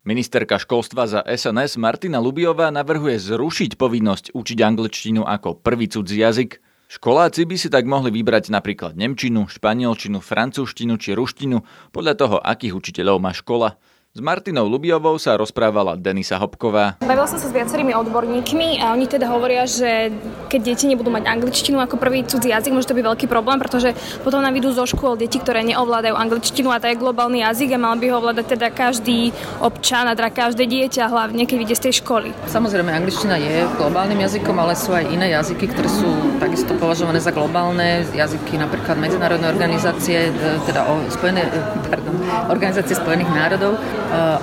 Ministerka 0.01 0.57
školstva 0.57 1.05
za 1.05 1.21
SNS 1.21 1.77
Martina 1.77 2.17
Lubiová 2.17 2.73
navrhuje 2.73 3.21
zrušiť 3.21 3.77
povinnosť 3.77 4.33
učiť 4.33 4.59
angličtinu 4.59 5.21
ako 5.21 5.61
prvý 5.61 5.85
cudzí 5.88 6.19
jazyk. 6.19 6.57
Školáci 6.91 7.47
by 7.47 7.55
si 7.55 7.71
tak 7.71 7.88
mohli 7.88 8.11
vybrať 8.11 8.51
napríklad 8.51 9.00
nemčinu, 9.00 9.47
španielčinu, 9.47 10.19
francúzštinu 10.19 11.00
či 11.00 11.15
ruštinu 11.15 11.63
podľa 11.95 12.13
toho, 12.19 12.38
akých 12.43 12.75
učiteľov 12.75 13.23
má 13.23 13.31
škola. 13.31 13.79
S 14.12 14.20
Martinou 14.20 14.68
Lubiovou 14.68 15.15
sa 15.15 15.39
rozprávala 15.39 15.96
Denisa 15.96 16.36
Hopková. 16.36 17.00
Bavila 17.00 17.32
som 17.32 17.39
sa 17.39 17.48
s 17.48 17.56
viacerými 17.56 17.96
odborníkmi 17.96 18.84
a 18.84 18.91
oni 18.91 19.08
teda 19.08 19.32
hovoria, 19.32 19.63
že 19.63 20.12
keď 20.51 20.60
deti 20.68 20.91
nebudú 20.91 21.08
mať 21.08 21.32
angličtinu 21.32 21.80
ako 21.80 21.96
prvý 21.96 22.27
cudzí 22.27 22.51
jazyk, 22.51 22.75
môže 22.75 22.91
to 22.91 22.98
byť 23.00 23.08
veľký 23.08 23.32
problém, 23.32 23.56
pretože 23.56 23.96
potom 24.20 24.44
nám 24.44 24.51
idú 24.51 24.75
zo 24.75 24.84
škôl 24.84 25.15
deti, 25.15 25.39
ktoré 25.39 25.63
neovládajú 25.63 26.12
angličtinu 26.12 26.75
a 26.75 26.84
to 26.84 26.91
je 26.91 27.00
globálny 27.00 27.39
jazyk 27.39 27.72
a 27.72 27.80
mal 27.80 27.96
by 27.96 28.12
ho 28.12 28.20
ovládať 28.20 28.60
teda 28.60 28.68
každý 28.75 29.32
občan 29.63 30.03
a 30.03 30.12
teda 30.12 30.27
každé 30.27 30.68
dieťa, 30.68 31.08
hlavne 31.08 31.48
keď 31.48 31.72
ide 31.72 31.75
z 31.80 31.84
tej 31.88 32.03
školy. 32.03 32.36
Samozrejme, 32.51 32.91
angličtina 32.91 33.39
je 33.39 33.63
globálnym 33.80 34.20
jazykom, 34.27 34.60
ale 34.60 34.75
sú 34.75 34.91
aj 34.91 35.08
iné 35.08 35.32
jazyky, 35.39 35.72
ktoré 35.72 35.88
sú 35.88 36.36
takisto 36.36 36.75
považované 36.75 37.24
za 37.24 37.32
globálne 37.32 38.03
jazyky, 38.12 38.60
napríklad 38.60 39.00
medzinárodné 39.00 39.48
organizácie, 39.48 40.36
e, 40.36 40.60
teda 40.68 40.84
o 40.84 41.00
spojené, 41.08 41.48
e, 41.48 41.63
pardon, 41.88 42.20
organizácie 42.51 42.91
Spojených 42.91 43.32
národov 43.32 43.80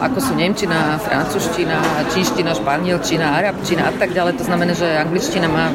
ako 0.01 0.19
sú 0.25 0.33
Nemčina, 0.33 0.97
Francúzština, 0.97 2.09
Čínština, 2.09 2.57
Španielčina, 2.57 3.37
Arabčina 3.37 3.89
a 3.89 3.93
tak 3.93 4.17
ďalej. 4.17 4.41
To 4.41 4.45
znamená, 4.49 4.73
že 4.73 4.89
angličtina 4.97 5.47
má 5.47 5.69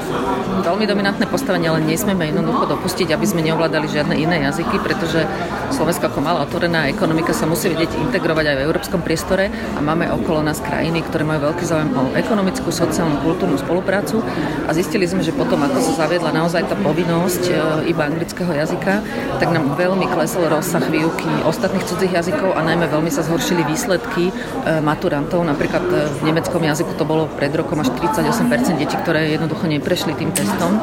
veľmi 0.65 0.89
dominantné 0.89 1.29
postavenie, 1.29 1.69
ale 1.69 1.85
nesmieme 1.85 2.33
jednoducho 2.33 2.65
dopustiť, 2.73 3.13
aby 3.13 3.25
sme 3.29 3.45
neovládali 3.45 3.85
žiadne 3.85 4.15
iné 4.17 4.49
jazyky, 4.49 4.81
pretože 4.81 5.29
Slovensko 5.69 6.09
ako 6.09 6.19
malá 6.25 6.41
otvorená 6.45 6.89
ekonomika 6.89 7.37
sa 7.37 7.45
musí 7.45 7.69
vedieť 7.69 7.93
integrovať 8.09 8.45
aj 8.49 8.55
v 8.57 8.65
európskom 8.65 9.01
priestore 9.05 9.53
a 9.77 9.79
máme 9.79 10.09
okolo 10.09 10.41
nás 10.41 10.57
krajiny, 10.57 11.05
ktoré 11.05 11.27
majú 11.27 11.53
veľký 11.53 11.65
záujem 11.65 11.91
o 11.93 12.03
ekonomickú, 12.17 12.73
sociálnu, 12.73 13.21
kultúrnu 13.21 13.61
spoluprácu 13.61 14.25
a 14.65 14.71
zistili 14.73 15.05
sme, 15.05 15.21
že 15.21 15.35
potom, 15.35 15.61
ako 15.61 15.79
sa 15.81 16.05
zaviedla 16.05 16.33
naozaj 16.33 16.65
tá 16.65 16.75
povinnosť 16.79 17.43
eh, 17.53 17.57
iba 17.93 18.09
anglického 18.09 18.49
jazyka, 18.49 19.05
tak 19.37 19.49
nám 19.53 19.77
veľmi 19.77 20.09
klesol 20.09 20.49
rozsah 20.49 20.81
výuky 20.89 21.29
ostatných 21.45 21.85
cudzích 21.85 22.13
jazykov 22.15 22.57
a 22.57 22.61
najmä 22.65 22.89
veľmi 22.89 23.11
sa 23.13 23.21
zhoršili 23.25 23.61
výsledky 23.67 23.82
výsledky 23.83 24.31
e, 24.31 24.79
maturantov. 24.79 25.43
Napríklad 25.43 25.83
e, 25.91 26.07
v 26.07 26.31
nemeckom 26.31 26.63
jazyku 26.63 26.95
to 26.95 27.03
bolo 27.03 27.27
pred 27.27 27.51
rokom 27.51 27.83
až 27.83 27.91
38% 27.99 28.79
detí, 28.79 28.95
ktoré 28.95 29.35
jednoducho 29.35 29.67
neprešli 29.67 30.15
tým 30.15 30.31
testom. 30.31 30.79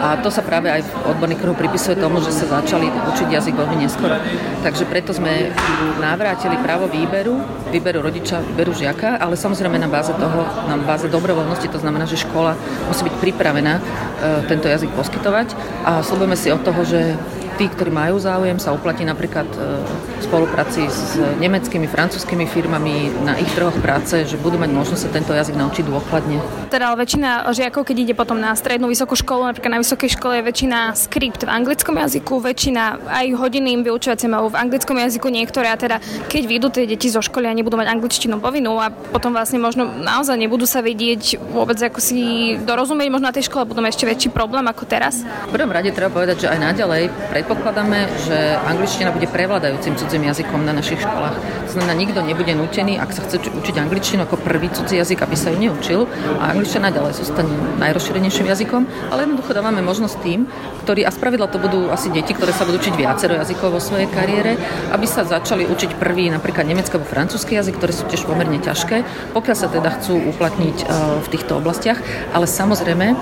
A 0.00 0.16
to 0.24 0.32
sa 0.32 0.40
práve 0.40 0.72
aj 0.72 0.80
v 0.80 0.90
odborných 1.12 1.44
kruhu 1.44 1.52
pripisuje 1.52 2.00
tomu, 2.00 2.24
že 2.24 2.32
sa 2.32 2.48
začali 2.48 2.88
učiť 2.88 3.28
jazyk 3.28 3.52
veľmi 3.52 3.76
neskoro. 3.84 4.16
Takže 4.64 4.88
preto 4.88 5.12
sme 5.12 5.52
navrátili 6.00 6.56
právo 6.64 6.88
výberu, 6.88 7.36
výberu 7.68 8.00
rodiča, 8.00 8.40
výberu 8.40 8.72
žiaka, 8.72 9.20
ale 9.20 9.36
samozrejme 9.36 9.76
na 9.76 9.92
báze 9.92 10.16
toho, 10.16 10.48
na 10.64 10.80
báze 10.80 11.04
dobrovoľnosti, 11.12 11.68
to 11.68 11.76
znamená, 11.76 12.08
že 12.08 12.16
škola 12.24 12.56
musí 12.88 13.04
byť 13.04 13.14
pripravená 13.20 13.74
e, 13.76 13.82
tento 14.48 14.72
jazyk 14.72 14.88
poskytovať 14.96 15.52
a 15.84 16.00
slúbujeme 16.00 16.36
si 16.40 16.48
od 16.48 16.64
toho, 16.64 16.80
že 16.88 17.20
tí, 17.60 17.68
ktorí 17.68 17.92
majú 17.92 18.16
záujem, 18.16 18.56
sa 18.56 18.72
uplatí 18.72 19.04
napríklad 19.04 19.44
e, 19.52 19.84
v 19.84 20.22
spolupráci 20.24 20.88
s 20.88 21.20
nemeckými, 21.36 21.84
francúzskými 21.84 22.48
firmami 22.48 23.12
na 23.20 23.36
ich 23.36 23.52
trhoch 23.52 23.76
práce, 23.84 24.24
že 24.24 24.40
budú 24.40 24.56
mať 24.56 24.72
možnosť 24.72 25.02
sa 25.04 25.08
tento 25.12 25.36
jazyk 25.36 25.60
naučiť 25.60 25.84
dôkladne. 25.84 26.40
Teda 26.72 26.88
ale 26.88 27.04
väčšina 27.04 27.52
žiakov, 27.52 27.84
keď 27.84 27.96
ide 28.00 28.14
potom 28.16 28.40
na 28.40 28.56
strednú 28.56 28.88
vysokú 28.88 29.12
školu, 29.12 29.52
napríklad 29.52 29.76
na 29.76 29.80
vysokej 29.84 30.16
škole 30.16 30.40
je 30.40 30.48
väčšina 30.48 30.96
skript 30.96 31.44
v 31.44 31.52
anglickom 31.52 32.00
jazyku, 32.00 32.40
väčšina 32.40 32.82
aj 33.12 33.26
hodiny 33.36 33.76
im 33.76 33.82
vyučovacie 33.84 34.32
majú 34.32 34.48
v 34.48 34.56
anglickom 34.56 34.96
jazyku 34.96 35.28
niektoré 35.28 35.68
a 35.68 35.76
teda 35.76 36.00
keď 36.32 36.42
vyjdú 36.48 36.66
tie 36.72 36.88
deti 36.88 37.12
zo 37.12 37.20
školy 37.20 37.44
a 37.44 37.52
nebudú 37.52 37.76
mať 37.76 37.92
angličtinu 37.92 38.40
povinnú 38.40 38.80
a 38.80 38.88
potom 38.88 39.36
vlastne 39.36 39.60
možno 39.60 39.84
naozaj 39.84 40.40
nebudú 40.40 40.64
sa 40.64 40.80
vedieť 40.80 41.36
vôbec 41.52 41.76
ako 41.76 42.00
si 42.00 42.56
dorozumieť, 42.64 43.12
možno 43.12 43.28
na 43.28 43.36
tej 43.36 43.52
škole 43.52 43.68
budú 43.68 43.84
ešte 43.84 44.08
väčší 44.08 44.32
problém 44.32 44.64
ako 44.64 44.88
teraz. 44.88 45.20
V 45.20 45.52
prvom 45.52 45.68
rade 45.68 45.92
treba 45.92 46.08
povedať, 46.08 46.46
že 46.46 46.48
aj 46.48 46.58
naďalej 46.72 47.02
predpokladáme, 47.50 48.06
že 48.30 48.54
angličtina 48.62 49.10
bude 49.10 49.26
prevládajúcim 49.26 49.98
cudzím 49.98 50.22
jazykom 50.30 50.62
na 50.62 50.70
našich 50.70 51.02
školách. 51.02 51.34
To 51.66 51.70
znamená, 51.74 51.98
nikto 51.98 52.22
nebude 52.22 52.54
nutený, 52.54 52.94
ak 52.94 53.10
sa 53.10 53.26
chce 53.26 53.42
učiť 53.42 53.74
angličtinu 53.74 54.22
ako 54.22 54.38
prvý 54.38 54.70
cudzí 54.70 55.02
jazyk, 55.02 55.26
aby 55.26 55.34
sa 55.34 55.50
ju 55.50 55.58
neučil. 55.58 56.06
A 56.38 56.54
angličtina 56.54 56.94
ďalej 56.94 57.18
zostane 57.18 57.50
najrozšírenejším 57.82 58.46
jazykom, 58.54 58.86
ale 59.10 59.26
jednoducho 59.26 59.50
dávame 59.50 59.82
možnosť 59.82 60.14
tým, 60.22 60.46
ktorí, 60.86 61.02
a 61.02 61.10
spravidla 61.10 61.50
to 61.50 61.58
budú 61.58 61.90
asi 61.90 62.14
deti, 62.14 62.38
ktoré 62.38 62.54
sa 62.54 62.62
budú 62.62 62.78
učiť 62.78 62.94
viacero 62.94 63.34
jazykov 63.34 63.74
vo 63.74 63.82
svojej 63.82 64.06
kariére, 64.06 64.54
aby 64.94 65.06
sa 65.10 65.26
začali 65.26 65.66
učiť 65.66 65.98
prvý 65.98 66.30
napríklad 66.30 66.70
nemecký 66.70 67.02
alebo 67.02 67.10
francúzsky 67.10 67.58
jazyk, 67.58 67.82
ktoré 67.82 67.90
sú 67.90 68.06
tiež 68.06 68.30
pomerne 68.30 68.62
ťažké, 68.62 69.02
pokiaľ 69.34 69.56
sa 69.58 69.66
teda 69.66 69.90
chcú 69.98 70.22
uplatniť 70.22 70.76
e, 70.78 70.84
v 71.18 71.26
týchto 71.34 71.58
oblastiach. 71.58 71.98
Ale 72.30 72.46
samozrejme, 72.46 73.18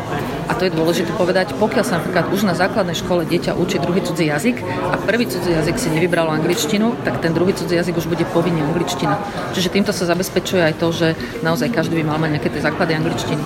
a 0.49 0.53
to 0.53 0.69
je 0.69 0.77
dôležité 0.77 1.17
povedať, 1.17 1.57
pokiaľ 1.57 1.85
sa 1.85 1.97
napríklad 1.97 2.29
už 2.29 2.45
na 2.45 2.53
základnej 2.53 2.97
škole 2.97 3.25
dieťa 3.25 3.57
učí 3.57 3.81
druhý 3.81 4.05
cudzí 4.09 4.33
jazyk 4.33 4.65
a 4.65 4.97
prvý 4.97 5.29
cudzí 5.29 5.53
jazyk 5.53 5.77
si 5.77 5.93
nevybralo 5.93 6.33
angličtinu, 6.33 6.97
tak 7.05 7.21
ten 7.21 7.37
druhý 7.37 7.53
cudzí 7.53 7.77
jazyk 7.77 8.01
už 8.01 8.09
bude 8.09 8.25
povinne 8.33 8.65
angličtina. 8.65 9.21
Čiže 9.53 9.69
týmto 9.69 9.93
sa 9.93 10.09
zabezpečuje 10.09 10.65
aj 10.65 10.75
to, 10.81 10.89
že 10.89 11.13
naozaj 11.45 11.69
každý 11.69 12.01
by 12.01 12.05
mal 12.09 12.17
mať 12.17 12.41
nejaké 12.41 12.49
tie 12.49 12.65
základy 12.65 12.97
angličtiny. 12.97 13.43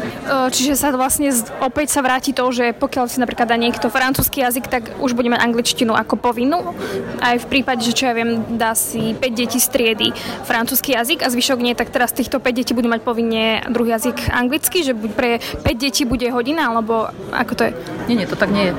Čiže 0.54 0.78
sa 0.78 0.94
vlastne 0.94 1.34
opäť 1.58 1.98
sa 1.98 2.00
vráti 2.06 2.30
to, 2.30 2.46
že 2.54 2.70
pokiaľ 2.78 3.10
si 3.10 3.18
napríklad 3.18 3.50
dá 3.50 3.58
niekto 3.58 3.90
francúzsky 3.90 4.46
jazyk, 4.46 4.70
tak 4.70 4.94
už 5.02 5.18
bude 5.18 5.26
mať 5.34 5.42
angličtinu 5.42 5.98
ako 5.98 6.14
povinnú. 6.14 6.76
Aj 7.18 7.34
v 7.34 7.46
prípade, 7.50 7.82
že 7.82 7.96
čo 7.96 8.06
ja 8.06 8.14
viem, 8.14 8.44
dá 8.54 8.78
si 8.78 9.18
5 9.18 9.18
detí 9.34 9.58
striedy 9.58 10.14
francúzsky 10.46 10.94
jazyk 10.94 11.26
a 11.26 11.28
zvyšok 11.32 11.58
nie, 11.58 11.74
tak 11.74 11.90
teraz 11.90 12.14
týchto 12.14 12.38
5 12.38 12.52
detí 12.54 12.72
budú 12.76 12.86
mať 12.86 13.02
povinne 13.02 13.64
druhý 13.72 13.98
jazyk 13.98 14.30
anglicky, 14.30 14.86
že 14.86 14.94
pre 14.94 15.42
5 15.64 15.66
detí 15.74 16.06
bude 16.06 16.28
hodina, 16.30 16.70
alebo 16.70 17.10
ako 17.32 17.52
to 17.56 17.62
je? 17.66 17.72
Nie, 18.06 18.22
nie, 18.22 18.28
to 18.28 18.36
tak 18.38 18.52
nie 18.52 18.70
je. 18.70 18.72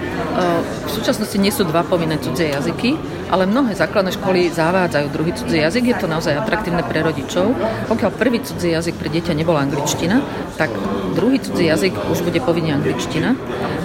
V 0.88 0.92
súčasnosti 0.94 1.38
nie 1.42 1.52
sú 1.52 1.66
dva 1.74 1.82
povinné 1.82 2.22
cudzie 2.22 2.54
jazyky, 2.54 2.94
ale 3.34 3.50
mnohé 3.50 3.74
základné 3.74 4.14
školy 4.14 4.54
zavádzajú 4.54 5.08
druhý 5.10 5.34
cudzí 5.34 5.58
jazyk, 5.58 5.84
je 5.90 5.98
to 5.98 6.06
naozaj 6.06 6.38
atraktívne 6.38 6.86
pre 6.86 7.02
rodičov. 7.02 7.58
Pokiaľ 7.90 8.12
prvý 8.14 8.46
cudzí 8.46 8.70
jazyk 8.70 8.94
pre 9.02 9.10
dieťa 9.10 9.34
nebola 9.34 9.66
angličtina, 9.66 10.22
tak 10.54 10.70
druhý 11.18 11.42
cudzí 11.42 11.66
jazyk 11.66 11.98
už 12.14 12.22
bude 12.22 12.38
povinne 12.46 12.78
angličtina. 12.78 13.34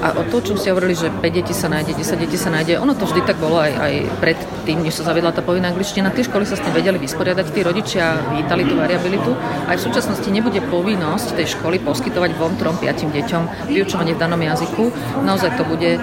A 0.04 0.20
o 0.20 0.22
to, 0.28 0.44
čo 0.44 0.60
ste 0.60 0.76
hovorili, 0.76 0.92
že 0.92 1.08
5 1.08 1.24
detí 1.32 1.56
sa 1.56 1.72
nájde, 1.72 1.96
10 1.96 2.20
detí 2.20 2.36
sa 2.36 2.52
nájde, 2.52 2.76
ono 2.76 2.92
to 2.92 3.08
vždy 3.08 3.24
tak 3.24 3.40
bolo 3.40 3.56
aj, 3.56 3.72
aj 3.72 3.92
pred 4.20 4.38
tým, 4.68 4.84
než 4.84 5.00
sa 5.00 5.08
zaviedla 5.08 5.32
tá 5.32 5.40
povinná 5.40 5.72
angličtina. 5.72 6.12
Tie 6.12 6.28
školy 6.28 6.44
sa 6.44 6.52
s 6.52 6.60
tým 6.60 6.76
vedeli 6.76 7.00
vysporiadať, 7.00 7.46
tí 7.56 7.64
rodičia 7.64 8.20
vítali 8.36 8.68
tú 8.68 8.76
variabilitu. 8.76 9.32
Aj 9.64 9.80
v 9.80 9.82
súčasnosti 9.88 10.28
nebude 10.28 10.60
povinnosť 10.68 11.40
tej 11.40 11.56
školy 11.56 11.80
poskytovať 11.80 12.36
dvom, 12.36 12.60
trom, 12.60 12.76
piatim 12.76 13.08
deťom 13.08 13.72
vyučovanie 13.72 14.12
v 14.12 14.20
danom 14.20 14.36
jazyku. 14.36 14.92
Naozaj 15.24 15.56
to 15.56 15.64
bude 15.64 15.96
e, 15.96 16.00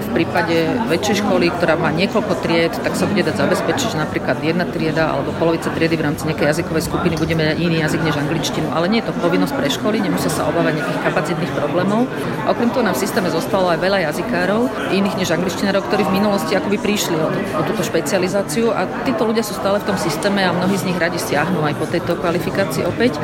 v 0.00 0.08
prípade 0.16 0.56
väčšej 0.88 1.20
školy, 1.20 1.52
ktorá 1.52 1.76
má 1.76 1.92
niekoľko 1.92 2.40
tried, 2.40 2.72
tak 2.72 2.96
sa 2.96 3.04
bude 3.04 3.20
dať 3.20 3.36
zabezpečiť, 3.36 3.92
že 3.92 3.98
napríklad 4.00 4.40
jedna 4.40 4.64
trieda 4.64 5.12
alebo 5.12 5.36
polovica 5.36 5.68
triedy 5.68 6.00
v 6.00 6.08
rámci 6.08 6.24
nejakej 6.24 6.56
jazykovej 6.56 6.88
skupiny 6.88 7.20
budeme 7.20 7.52
mať 7.52 7.58
iný 7.60 7.84
jazyk 7.84 8.00
než 8.00 8.16
angličtinu. 8.16 8.72
Ale 8.72 8.88
nie 8.88 9.04
je 9.04 9.12
to 9.12 9.20
povinnosť 9.20 9.52
pre 9.52 9.68
školy, 9.68 10.00
nemusia 10.00 10.32
sa 10.32 10.48
obávať 10.48 10.80
nejakých 10.80 11.00
kapacitných 11.04 11.52
problémov. 11.52 12.08
A 12.48 12.56
okrem 12.56 12.72
toho 12.72 12.80
nám 12.80 12.96
v 12.96 13.04
systéme 13.04 13.28
zostalo 13.28 13.68
aj 13.68 13.78
veľa 13.84 14.08
jazykárov, 14.08 14.88
iných 14.88 15.18
než 15.20 15.28
angličtinárov, 15.36 15.84
ktorí 15.84 16.08
v 16.08 16.16
minulosti 16.16 16.56
akoby 16.56 16.80
prišli 16.80 17.16
o, 17.20 17.28
o 17.28 17.60
túto 17.68 17.89
špecializáciu 17.90 18.70
a 18.70 18.86
títo 19.02 19.26
ľudia 19.26 19.42
sú 19.42 19.58
stále 19.58 19.82
v 19.82 19.90
tom 19.90 19.98
systéme 19.98 20.46
a 20.46 20.54
mnohí 20.54 20.78
z 20.78 20.86
nich 20.86 20.98
radi 20.98 21.18
stiahnu 21.18 21.58
aj 21.66 21.74
po 21.74 21.90
tejto 21.90 22.14
kvalifikácii 22.22 22.86
opäť. 22.86 23.18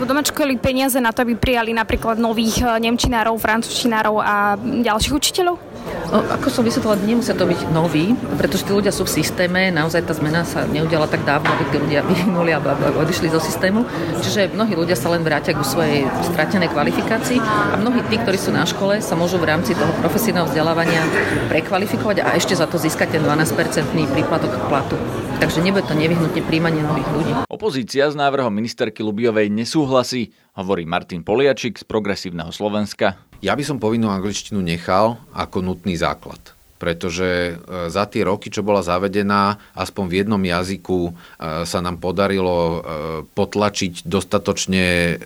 Budú 0.00 0.16
mať 0.16 0.32
školy 0.32 0.56
peniaze 0.56 0.96
na 0.96 1.12
to, 1.12 1.20
aby 1.28 1.36
prijali 1.36 1.76
napríklad 1.76 2.16
nových 2.16 2.64
eh, 2.64 2.80
nemčinárov, 2.80 3.36
francúzštinárov 3.36 4.16
a 4.24 4.56
ďalších 4.60 5.12
učiteľov? 5.12 5.75
O, 6.06 6.22
ako 6.22 6.46
som 6.48 6.62
vysvetlila, 6.62 7.02
nemusia 7.02 7.34
to 7.34 7.46
byť 7.46 7.70
noví, 7.74 8.14
pretože 8.38 8.62
tí 8.62 8.70
ľudia 8.70 8.94
sú 8.94 9.02
v 9.02 9.18
systéme, 9.18 9.74
naozaj 9.74 10.06
tá 10.06 10.14
zmena 10.14 10.46
sa 10.46 10.62
neudiala 10.62 11.10
tak 11.10 11.26
dávno, 11.26 11.50
aby 11.50 11.64
tí 11.74 11.76
ľudia 11.82 12.06
vyhnuli 12.10 12.54
a 12.54 12.62
odišli 12.94 13.26
zo 13.26 13.42
systému. 13.42 13.82
Čiže 14.22 14.54
mnohí 14.54 14.78
ľudia 14.78 14.94
sa 14.94 15.10
len 15.10 15.26
vrátia 15.26 15.54
k 15.54 15.66
svojej 15.66 16.06
stratenej 16.30 16.70
kvalifikácii 16.70 17.42
a 17.42 17.74
mnohí 17.74 18.06
tí, 18.06 18.22
ktorí 18.22 18.38
sú 18.38 18.54
na 18.54 18.62
škole, 18.62 19.02
sa 19.02 19.18
môžu 19.18 19.42
v 19.42 19.50
rámci 19.50 19.74
toho 19.74 19.90
profesijného 19.98 20.46
vzdelávania 20.46 21.02
prekvalifikovať 21.50 22.22
a 22.22 22.38
ešte 22.38 22.54
za 22.54 22.70
to 22.70 22.78
získať 22.78 23.18
ten 23.18 23.22
12-percentný 23.26 24.06
príplatok 24.14 24.54
k 24.54 24.62
platu. 24.70 24.96
Takže 25.36 25.60
nebude 25.60 25.84
to 25.84 25.92
nevyhnutne 25.92 26.40
príjmanie 26.48 26.80
nových 26.80 27.10
ľudí. 27.12 27.32
Opozícia 27.52 28.08
s 28.08 28.16
návrhom 28.16 28.48
ministerky 28.48 29.04
Lubiovej 29.04 29.52
nesúhlasí, 29.52 30.32
hovorí 30.56 30.88
Martin 30.88 31.20
Poliačik 31.20 31.76
z 31.76 31.84
Progresívneho 31.84 32.48
Slovenska. 32.48 33.25
Ja 33.44 33.52
by 33.52 33.62
som 33.64 33.82
povinnú 33.82 34.08
angličtinu 34.08 34.60
nechal 34.64 35.20
ako 35.36 35.60
nutný 35.60 35.96
základ 35.96 36.56
pretože 36.76 37.56
e, 37.56 37.88
za 37.88 38.04
tie 38.06 38.22
roky, 38.24 38.52
čo 38.52 38.60
bola 38.60 38.84
zavedená, 38.84 39.56
aspoň 39.72 40.04
v 40.06 40.16
jednom 40.22 40.40
jazyku 40.40 40.98
e, 41.08 41.12
sa 41.64 41.80
nám 41.80 41.96
podarilo 41.98 42.56
e, 42.56 42.78
potlačiť 43.32 44.04
dostatočne 44.06 45.18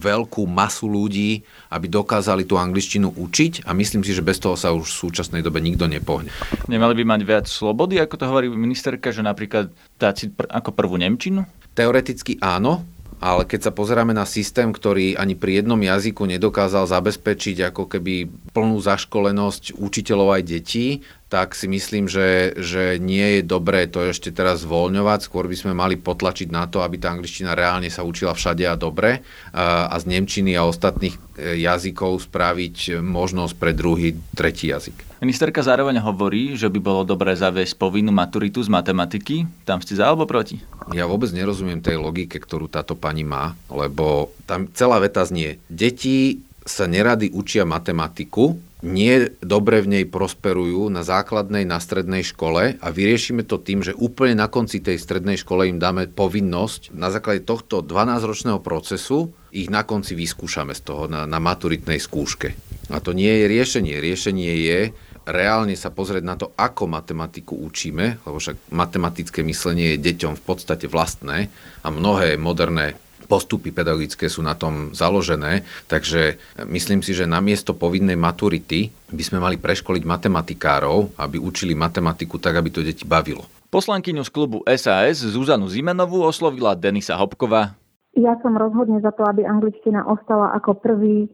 veľkú 0.00 0.44
masu 0.44 0.86
ľudí, 0.88 1.42
aby 1.72 1.86
dokázali 1.88 2.44
tú 2.44 2.60
angličtinu 2.60 3.12
učiť 3.12 3.64
a 3.64 3.72
myslím 3.72 4.04
si, 4.04 4.12
že 4.12 4.24
bez 4.24 4.40
toho 4.40 4.54
sa 4.54 4.72
už 4.72 4.88
v 4.88 4.98
súčasnej 5.08 5.40
dobe 5.40 5.60
nikto 5.64 5.88
nepohne. 5.88 6.28
Nemali 6.68 6.94
by 7.00 7.04
mať 7.16 7.20
viac 7.24 7.46
slobody, 7.48 7.96
ako 8.00 8.14
to 8.20 8.28
hovorí 8.28 8.46
ministerka, 8.52 9.12
že 9.12 9.24
napríklad 9.24 9.72
dať 9.96 10.14
si 10.16 10.26
pr- 10.32 10.48
ako 10.48 10.70
prvú 10.76 11.00
Nemčinu? 11.00 11.44
Teoreticky 11.72 12.36
áno, 12.42 12.84
ale 13.20 13.44
keď 13.44 13.68
sa 13.68 13.72
pozeráme 13.76 14.16
na 14.16 14.24
systém, 14.24 14.72
ktorý 14.72 15.12
ani 15.20 15.36
pri 15.36 15.60
jednom 15.60 15.76
jazyku 15.76 16.24
nedokázal 16.24 16.88
zabezpečiť 16.88 17.68
ako 17.68 17.84
keby 17.92 18.32
plnú 18.56 18.80
zaškolenosť 18.80 19.76
učiteľov 19.76 20.40
aj 20.40 20.42
detí, 20.48 21.04
tak 21.28 21.54
si 21.54 21.70
myslím, 21.70 22.08
že, 22.10 22.58
že 22.58 22.98
nie 22.98 23.38
je 23.38 23.42
dobré 23.46 23.86
to 23.86 24.08
ešte 24.08 24.34
teraz 24.34 24.66
zvoľňovať. 24.66 25.28
Skôr 25.28 25.46
by 25.46 25.54
sme 25.54 25.72
mali 25.76 25.94
potlačiť 26.00 26.48
na 26.50 26.66
to, 26.66 26.82
aby 26.82 26.98
tá 26.98 27.12
angličtina 27.12 27.54
reálne 27.54 27.92
sa 27.92 28.02
učila 28.02 28.34
všade 28.34 28.66
a 28.66 28.74
dobre 28.74 29.22
a 29.54 29.94
z 29.94 30.04
Nemčiny 30.10 30.58
a 30.58 30.66
ostatných 30.66 31.14
e, 31.14 31.60
jazykov 31.62 32.26
spraviť 32.26 32.98
možnosť 32.98 33.54
pre 33.54 33.70
druhý, 33.76 34.18
tretí 34.34 34.74
jazyk. 34.74 35.09
Ministerka 35.20 35.60
zároveň 35.60 36.00
hovorí, 36.00 36.56
že 36.56 36.72
by 36.72 36.80
bolo 36.80 37.04
dobré 37.04 37.36
zaviesť 37.36 37.76
povinnú 37.76 38.08
maturitu 38.08 38.64
z 38.64 38.72
matematiky. 38.72 39.44
Tam 39.68 39.84
ste 39.84 39.92
za 39.92 40.08
alebo 40.08 40.24
proti? 40.24 40.64
Ja 40.96 41.04
vôbec 41.04 41.28
nerozumiem 41.36 41.84
tej 41.84 42.00
logike, 42.00 42.40
ktorú 42.40 42.72
táto 42.72 42.96
pani 42.96 43.20
má, 43.20 43.52
lebo 43.68 44.32
tam 44.48 44.72
celá 44.72 44.96
veta 44.96 45.20
znie. 45.28 45.60
Deti 45.68 46.40
sa 46.64 46.88
nerady 46.88 47.28
učia 47.36 47.68
matematiku, 47.68 48.56
nie 48.80 49.28
dobre 49.44 49.84
v 49.84 50.00
nej 50.00 50.04
prosperujú 50.08 50.88
na 50.88 51.04
základnej, 51.04 51.68
na 51.68 51.76
strednej 51.84 52.24
škole 52.24 52.80
a 52.80 52.86
vyriešime 52.88 53.44
to 53.44 53.60
tým, 53.60 53.84
že 53.84 53.92
úplne 53.92 54.40
na 54.40 54.48
konci 54.48 54.80
tej 54.80 54.96
strednej 54.96 55.36
škole 55.36 55.68
im 55.68 55.76
dáme 55.76 56.08
povinnosť 56.08 56.96
na 56.96 57.12
základe 57.12 57.44
tohto 57.44 57.84
12-ročného 57.84 58.56
procesu 58.64 59.36
ich 59.52 59.68
na 59.68 59.84
konci 59.84 60.16
vyskúšame 60.16 60.72
z 60.72 60.80
toho 60.80 61.04
na, 61.12 61.28
na 61.28 61.42
maturitnej 61.42 62.00
skúške. 62.00 62.56
A 62.88 62.98
to 63.04 63.12
nie 63.12 63.30
je 63.30 63.44
riešenie. 63.46 64.00
Riešenie 64.00 64.52
je 64.64 64.80
reálne 65.30 65.74
sa 65.78 65.90
pozrieť 65.90 66.24
na 66.26 66.34
to, 66.36 66.52
ako 66.54 66.90
matematiku 66.90 67.54
učíme, 67.56 68.22
lebo 68.22 68.36
však 68.38 68.70
matematické 68.74 69.40
myslenie 69.46 69.96
je 69.96 70.02
deťom 70.12 70.34
v 70.38 70.42
podstate 70.44 70.86
vlastné 70.90 71.50
a 71.82 71.88
mnohé 71.88 72.36
moderné 72.36 72.98
postupy 73.30 73.70
pedagogické 73.70 74.26
sú 74.26 74.42
na 74.42 74.58
tom 74.58 74.90
založené, 74.90 75.62
takže 75.86 76.34
myslím 76.66 76.98
si, 77.06 77.14
že 77.14 77.30
namiesto 77.30 77.78
povinnej 77.78 78.18
maturity 78.18 78.90
by 79.14 79.22
sme 79.22 79.38
mali 79.38 79.54
preškoliť 79.54 80.02
matematikárov, 80.02 81.14
aby 81.14 81.38
učili 81.38 81.78
matematiku 81.78 82.42
tak, 82.42 82.58
aby 82.58 82.74
to 82.74 82.82
deti 82.82 83.06
bavilo. 83.06 83.46
Poslankyňu 83.70 84.26
z 84.26 84.30
klubu 84.34 84.66
SAS 84.66 85.22
Zuzanu 85.22 85.70
Zimenovú 85.70 86.26
oslovila 86.26 86.74
Denisa 86.74 87.14
Hopková. 87.14 87.78
Ja 88.18 88.34
som 88.42 88.58
rozhodne 88.58 88.98
za 88.98 89.14
to, 89.14 89.22
aby 89.22 89.46
angličtina 89.46 90.02
ostala 90.02 90.50
ako 90.58 90.82
prvý 90.82 91.24
e, 91.24 91.28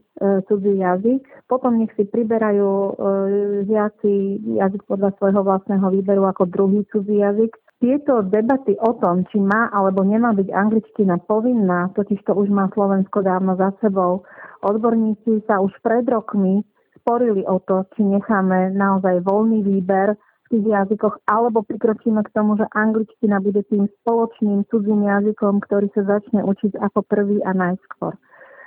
cudzí 0.45 0.77
jazyk. 0.77 1.25
Potom 1.49 1.81
nech 1.81 1.89
si 1.97 2.05
priberajú 2.05 2.69
e, 2.69 2.91
žiaci 3.65 4.13
jazyk 4.61 4.85
podľa 4.85 5.17
svojho 5.17 5.41
vlastného 5.41 5.89
výberu 5.89 6.29
ako 6.29 6.45
druhý 6.45 6.85
cudzí 6.93 7.25
jazyk. 7.25 7.57
Tieto 7.81 8.21
debaty 8.21 8.77
o 8.77 8.93
tom, 9.01 9.25
či 9.33 9.41
má 9.41 9.73
alebo 9.73 10.05
nemá 10.05 10.37
byť 10.37 10.49
angličtina 10.53 11.17
povinná, 11.25 11.93
totiž 11.97 12.21
to 12.29 12.37
už 12.37 12.53
má 12.53 12.69
Slovensko 12.73 13.25
dávno 13.25 13.57
za 13.57 13.73
sebou. 13.81 14.25
Odborníci 14.61 15.45
sa 15.49 15.61
už 15.61 15.73
pred 15.81 16.05
rokmi 16.05 16.61
sporili 17.01 17.41
o 17.49 17.57
to, 17.65 17.89
či 17.97 18.05
necháme 18.05 18.73
naozaj 18.77 19.25
voľný 19.25 19.65
výber 19.65 20.13
tých 20.51 20.67
jazykoch, 20.67 21.23
alebo 21.27 21.67
prikročíme 21.67 22.23
k 22.27 22.33
tomu, 22.35 22.57
že 22.59 22.67
angličtina 22.75 23.43
bude 23.43 23.63
tým 23.67 23.91
spoločným 24.03 24.67
cudzím 24.71 25.07
jazykom, 25.07 25.61
ktorý 25.65 25.91
sa 25.95 26.19
začne 26.19 26.43
učiť 26.47 26.79
ako 26.79 27.03
prvý 27.07 27.43
a 27.43 27.55
najskôr. 27.55 28.15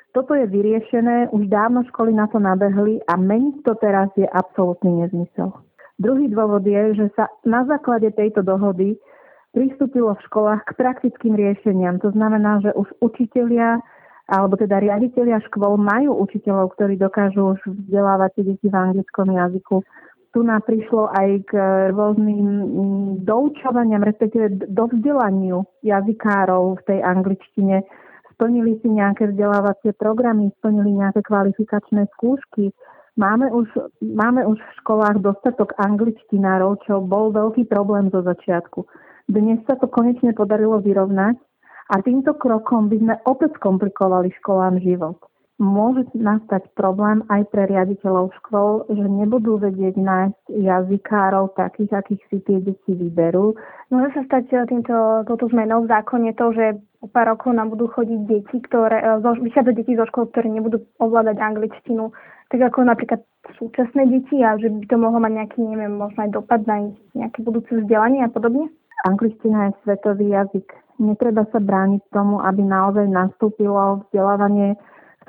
Toto 0.10 0.34
je 0.34 0.50
vyriešené, 0.50 1.30
už 1.30 1.48
dávno 1.54 1.86
školy 1.94 2.18
na 2.18 2.26
to 2.28 2.42
nabehli 2.42 2.98
a 3.06 3.14
meniť 3.14 3.62
to 3.62 3.78
teraz 3.78 4.10
je 4.18 4.26
absolútny 4.26 5.06
nezmysel. 5.06 5.54
Druhý 6.02 6.32
dôvod 6.32 6.66
je, 6.66 6.98
že 6.98 7.08
sa 7.14 7.30
na 7.46 7.68
základe 7.70 8.10
tejto 8.16 8.42
dohody 8.42 8.98
pristúpilo 9.54 10.16
v 10.18 10.26
školách 10.26 10.66
k 10.66 10.72
praktickým 10.80 11.36
riešeniam. 11.38 12.02
To 12.02 12.10
znamená, 12.16 12.64
že 12.64 12.74
už 12.74 12.90
učitelia 13.04 13.84
alebo 14.30 14.54
teda 14.62 14.78
riaditeľia 14.78 15.42
škôl 15.50 15.82
majú 15.82 16.14
učiteľov, 16.22 16.78
ktorí 16.78 17.02
dokážu 17.02 17.58
už 17.58 17.60
vzdelávať 17.66 18.46
deti 18.46 18.70
v 18.70 18.76
anglickom 18.78 19.34
jazyku. 19.34 19.82
Tu 20.30 20.40
nám 20.46 20.62
prišlo 20.62 21.10
aj 21.10 21.30
k 21.50 21.52
rôznym 21.90 22.46
mm, 22.46 23.10
doučovaniam, 23.26 24.06
respektíve 24.06 24.70
dovzdelaniu 24.70 25.66
jazykárov 25.82 26.78
v 26.80 26.86
tej 26.86 27.00
angličtine. 27.02 27.82
Splnili 28.38 28.78
si 28.80 28.94
nejaké 28.94 29.34
vzdelávacie 29.34 29.98
programy, 29.98 30.54
splnili 30.62 31.02
nejaké 31.02 31.26
kvalifikačné 31.26 32.08
skúšky, 32.14 32.70
Máme 33.20 33.52
už, 33.52 33.68
máme 34.00 34.48
už 34.48 34.64
v 34.64 34.76
školách 34.80 35.20
dostatok 35.20 35.76
angličtinárov, 35.76 36.80
čo 36.88 37.04
bol 37.04 37.36
veľký 37.36 37.68
problém 37.68 38.08
zo 38.16 38.24
začiatku. 38.24 38.88
Dnes 39.28 39.60
sa 39.68 39.76
to 39.76 39.92
konečne 39.92 40.32
podarilo 40.32 40.80
vyrovnať 40.80 41.36
a 41.92 42.00
týmto 42.00 42.32
krokom 42.40 42.88
by 42.88 42.96
sme 42.96 43.16
opäť 43.28 43.60
komplikovali 43.60 44.32
školám 44.40 44.80
život. 44.80 45.20
Môže 45.60 46.08
nastať 46.16 46.72
problém 46.72 47.20
aj 47.28 47.52
pre 47.52 47.68
riaditeľov 47.68 48.32
škôl, 48.40 48.88
že 48.88 49.04
nebudú 49.04 49.60
vedieť 49.60 50.00
nájsť 50.00 50.44
jazykárov 50.56 51.52
takých, 51.60 52.00
akých 52.00 52.24
si 52.32 52.38
tie 52.48 52.64
deti 52.64 52.96
vyberú. 52.96 53.60
Môže 53.92 54.16
sa 54.16 54.22
stať 54.24 54.56
e, 54.56 54.56
týmto, 54.72 55.28
touto 55.28 55.52
zmenou 55.52 55.84
v 55.84 55.92
zákone 55.92 56.32
to, 56.40 56.56
že 56.56 56.66
o 57.04 57.12
pár 57.12 57.36
rokov 57.36 57.52
nám 57.52 57.76
budú 57.76 57.92
chodiť 57.92 58.20
deti, 58.24 58.58
ktoré, 58.72 59.04
e, 59.04 59.20
vychádzať 59.20 59.74
deti 59.76 60.00
zo 60.00 60.08
škôl, 60.08 60.32
ktoré 60.32 60.48
nebudú 60.48 60.80
ovládať 61.04 61.44
angličtinu 61.44 62.08
tak 62.50 62.62
ako 62.66 62.82
napríklad 62.82 63.22
súčasné 63.62 64.10
deti 64.10 64.42
a 64.42 64.58
že 64.58 64.74
by 64.74 64.86
to 64.90 64.98
mohlo 64.98 65.22
mať 65.22 65.34
nejaký, 65.38 65.60
neviem, 65.62 65.94
možno 66.02 66.26
aj 66.26 66.34
dopad 66.34 66.66
na 66.66 66.90
ich 66.90 66.98
nejaké 67.14 67.46
budúce 67.46 67.70
vzdelanie 67.70 68.26
a 68.26 68.30
podobne? 68.30 68.74
Angličtina 69.06 69.70
je 69.70 69.72
svetový 69.86 70.34
jazyk. 70.34 70.68
Netreba 71.00 71.48
sa 71.54 71.62
brániť 71.64 72.04
tomu, 72.12 72.44
aby 72.44 72.60
naozaj 72.66 73.08
nastúpilo 73.08 74.04
vzdelávanie 74.10 74.76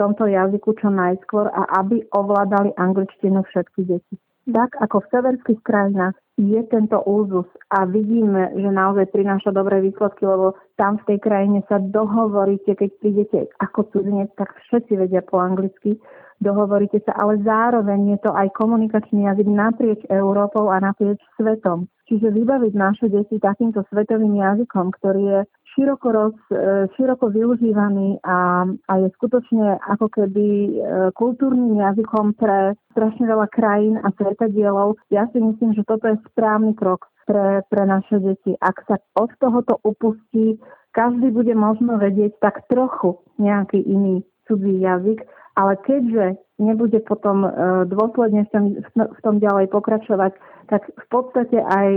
tomto 0.01 0.25
jazyku 0.25 0.73
čo 0.81 0.89
najskôr 0.89 1.53
a 1.53 1.85
aby 1.85 2.01
ovládali 2.17 2.73
angličtinu 2.81 3.45
všetky 3.45 3.85
deti. 3.85 4.17
Tak 4.49 4.81
ako 4.81 5.05
v 5.05 5.11
severských 5.13 5.61
krajinách 5.61 6.17
je 6.41 6.61
tento 6.73 6.97
úzus 7.05 7.45
a 7.69 7.85
vidíme, 7.85 8.49
že 8.57 8.71
naozaj 8.73 9.13
prináša 9.13 9.53
dobré 9.53 9.85
výsledky, 9.85 10.25
lebo 10.25 10.57
tam 10.81 10.97
v 11.05 11.15
tej 11.15 11.19
krajine 11.21 11.61
sa 11.69 11.77
dohovoríte, 11.77 12.73
keď 12.73 12.91
prídete 13.05 13.39
ako 13.61 13.93
cudzinec, 13.93 14.33
tak 14.41 14.49
všetci 14.67 14.97
vedia 14.97 15.21
po 15.21 15.37
anglicky, 15.37 16.01
dohovoríte 16.41 17.05
sa, 17.05 17.13
ale 17.21 17.45
zároveň 17.45 18.17
je 18.17 18.19
to 18.25 18.33
aj 18.33 18.49
komunikačný 18.57 19.29
jazyk 19.29 19.49
naprieč 19.53 20.01
Európou 20.09 20.73
a 20.73 20.81
naprieč 20.81 21.21
svetom. 21.37 21.85
Čiže 22.09 22.33
vybaviť 22.33 22.73
naše 22.75 23.07
deti 23.13 23.37
takýmto 23.39 23.85
svetovým 23.93 24.41
jazykom, 24.41 24.97
ktorý 24.99 25.23
je 25.23 25.41
široko, 25.75 26.13
roz, 26.13 26.37
e, 26.51 26.89
široko 26.97 27.31
využívaný 27.31 28.19
a, 28.23 28.67
a 28.89 28.93
je 28.99 29.09
skutočne 29.17 29.79
ako 29.89 30.07
keby 30.11 30.47
e, 30.47 30.71
kultúrnym 31.15 31.79
jazykom 31.79 32.35
pre 32.35 32.75
strašne 32.95 33.27
veľa 33.27 33.47
krajín 33.55 33.97
a 34.03 34.11
svetadielov. 34.19 34.99
Ja 35.11 35.27
si 35.31 35.39
myslím, 35.39 35.75
že 35.75 35.87
toto 35.87 36.11
je 36.11 36.19
správny 36.35 36.75
krok 36.75 37.07
pre, 37.27 37.63
pre 37.71 37.83
naše 37.87 38.19
deti. 38.19 38.59
Ak 38.59 38.83
sa 38.91 38.99
od 39.15 39.31
tohoto 39.39 39.79
upustí, 39.87 40.59
každý 40.91 41.31
bude 41.31 41.55
možno 41.55 41.97
vedieť 42.03 42.43
tak 42.43 42.67
trochu 42.67 43.23
nejaký 43.39 43.79
iný 43.79 44.27
cudzí 44.51 44.83
jazyk, 44.83 45.23
ale 45.55 45.79
keďže 45.87 46.39
nebude 46.59 46.99
potom 47.07 47.47
e, 47.47 47.51
dôsledne 47.87 48.45
v 48.47 48.51
tom, 48.51 48.65
v 49.09 49.21
tom 49.23 49.35
ďalej 49.39 49.71
pokračovať, 49.71 50.35
tak 50.71 50.87
v 50.87 51.07
podstate 51.11 51.59
aj 51.59 51.89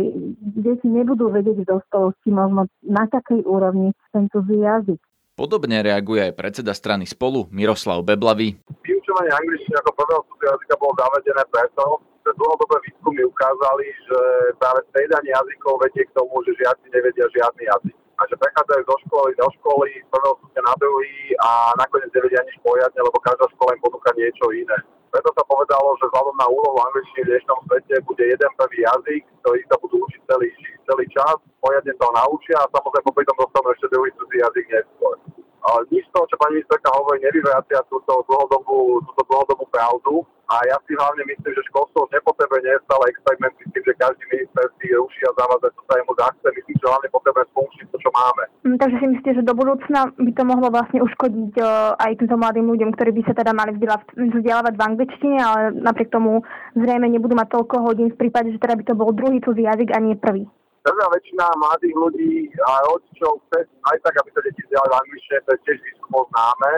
deti 0.57 0.89
nebudú 0.89 1.29
vedieť 1.29 1.62
v 1.62 1.69
dospelosti 1.77 2.29
možno 2.33 2.65
na 2.81 3.05
takej 3.05 3.45
úrovni 3.45 3.93
ten 4.09 4.25
cudzí 4.33 4.59
jazyk. 4.59 4.97
Podobne 5.38 5.81
reaguje 5.81 6.29
aj 6.29 6.38
predseda 6.38 6.73
strany 6.73 7.05
Spolu 7.05 7.49
Miroslav 7.53 8.01
Beblavý. 8.05 8.57
Vyučovanie 8.86 9.33
angličtiny 9.33 9.77
ako 9.81 9.91
prvého 9.97 10.21
cudzieho 10.29 10.51
jazyka 10.57 10.75
bolo 10.77 10.93
zavedené 10.97 11.43
preto, 11.49 11.86
že 12.21 12.31
dlhodobé 12.38 12.77
výskumy 12.86 13.21
ukázali, 13.29 13.86
že 14.09 14.19
práve 14.62 14.79
striedanie 14.89 15.31
jazykov 15.33 15.73
vedie 15.81 16.03
k 16.05 16.15
tomu, 16.17 16.33
že 16.45 16.57
žiaci 16.62 16.86
nevedia 16.93 17.25
žiadny 17.33 17.63
jazyk 17.65 17.95
a 18.23 18.29
že 18.31 18.39
prechádzajú 18.39 18.81
zo 18.88 18.95
školy 19.03 19.36
do 19.36 19.47
školy, 19.59 19.91
z 19.99 20.07
prvého 20.07 20.36
stupňa 20.39 20.62
na 20.63 20.75
druhý 20.79 21.19
a 21.43 21.49
nakoniec 21.75 22.07
nevedia 22.15 22.39
nič 22.47 22.55
poriadne, 22.63 22.99
lebo 23.03 23.19
každá 23.19 23.43
škola 23.51 23.75
im 23.75 23.83
ponúka 23.83 24.15
niečo 24.15 24.47
iné. 24.55 24.79
Preto 25.12 25.29
sa 25.36 25.43
povedalo, 25.43 25.93
že 25.99 26.07
vzhľadom 26.07 26.36
na 26.39 26.47
úlohu 26.47 26.79
angličtiny 26.88 27.27
v 27.27 27.31
dnešnom 27.36 27.59
svete 27.67 27.95
bude 28.07 28.23
jeden 28.23 28.51
prvý 28.55 28.79
jazyk, 28.81 29.21
ktorý 29.43 29.59
sa 29.67 29.75
budú 29.83 29.95
učiť 30.07 30.21
celý, 30.25 30.49
celý 30.88 31.05
čas, 31.12 31.38
poriadne 31.59 31.93
to 31.99 32.07
naučia 32.15 32.57
a 32.63 32.71
samozrejme 32.71 33.05
popri 33.12 33.27
tom 33.27 33.38
dostanú 33.43 33.67
ešte 33.75 33.91
druhý 33.91 34.09
cudzí 34.15 34.38
jazyk 34.39 34.65
neskôr. 34.71 35.15
Ale 35.63 35.88
nič 35.89 36.04
z 36.08 36.12
toho, 36.12 36.28
čo 36.28 36.36
pani 36.39 36.60
ministerka 36.60 36.91
hovorí, 36.91 37.23
nevyvracia 37.23 37.80
túto 37.88 38.13
dlhodobú, 38.28 38.99
túto 39.08 39.23
dlhodobú 39.32 39.63
pravdu. 39.71 40.28
A 40.52 40.60
ja 40.67 40.78
si 40.86 40.91
hlavne 40.93 41.23
myslím, 41.23 41.56
že 41.56 41.63
školstvo 41.71 42.12
nepotrebuje 42.12 42.67
neustále 42.67 43.10
experimenty 43.10 43.63
s 43.63 43.71
tým, 43.71 43.84
že 43.88 43.95
každý 43.95 44.23
minister 44.28 44.67
si 44.78 44.91
ruší 44.91 45.23
a 45.26 45.32
zavádza, 45.39 45.71
čo 45.71 45.82
sa 45.88 45.93
jemu 45.97 46.13
zachce. 46.19 46.47
Myslím, 46.52 46.78
že 46.78 46.89
hlavne 46.91 47.10
potrebuje 47.15 47.45
sfunkčniť 47.49 47.88
to, 47.89 47.97
čo 48.04 48.10
máme. 48.12 48.43
Mm, 48.67 48.78
takže 48.78 48.97
si 48.99 49.06
myslíte, 49.08 49.32
že 49.39 49.47
do 49.47 49.56
budúcna 49.56 49.99
by 50.13 50.32
to 50.36 50.43
mohlo 50.43 50.67
vlastne 50.67 50.99
uškodiť 50.99 51.54
uh, 51.63 51.95
aj 51.95 52.12
týmto 52.19 52.36
mladým 52.36 52.65
ľuďom, 52.69 52.89
ktorí 52.91 53.12
by 53.15 53.21
sa 53.23 53.34
teda 53.34 53.52
mali 53.56 53.71
vzdelávať 53.80 54.73
v 54.76 54.86
angličtine, 54.86 55.38
ale 55.39 55.60
napriek 55.80 56.12
tomu 56.12 56.43
zrejme 56.76 57.08
nebudú 57.08 57.39
mať 57.39 57.47
toľko 57.49 57.76
hodín 57.88 58.12
v 58.12 58.19
prípade, 58.19 58.52
že 58.52 58.60
teda 58.60 58.76
by 58.76 58.84
to 58.84 58.93
bol 58.99 59.15
druhý 59.15 59.39
cudzí 59.39 59.63
jazyk 59.63 59.95
a 59.95 59.99
nie 60.04 60.19
prvý. 60.19 60.43
Prvá 60.83 61.07
väčšina 61.15 61.47
mladých 61.63 61.95
ľudí 61.95 62.51
a 62.59 62.83
rodičov 62.91 63.39
chce 63.47 63.63
aj 63.87 63.97
tak, 64.03 64.19
aby 64.19 64.29
sa 64.35 64.43
deti 64.43 64.59
vzdelali 64.67 64.91
v 64.91 64.99
angličtine, 64.99 65.39
to 65.47 65.49
je 65.55 65.59
tiež 65.63 65.79
výskumov 65.79 66.27
známe. 66.35 66.71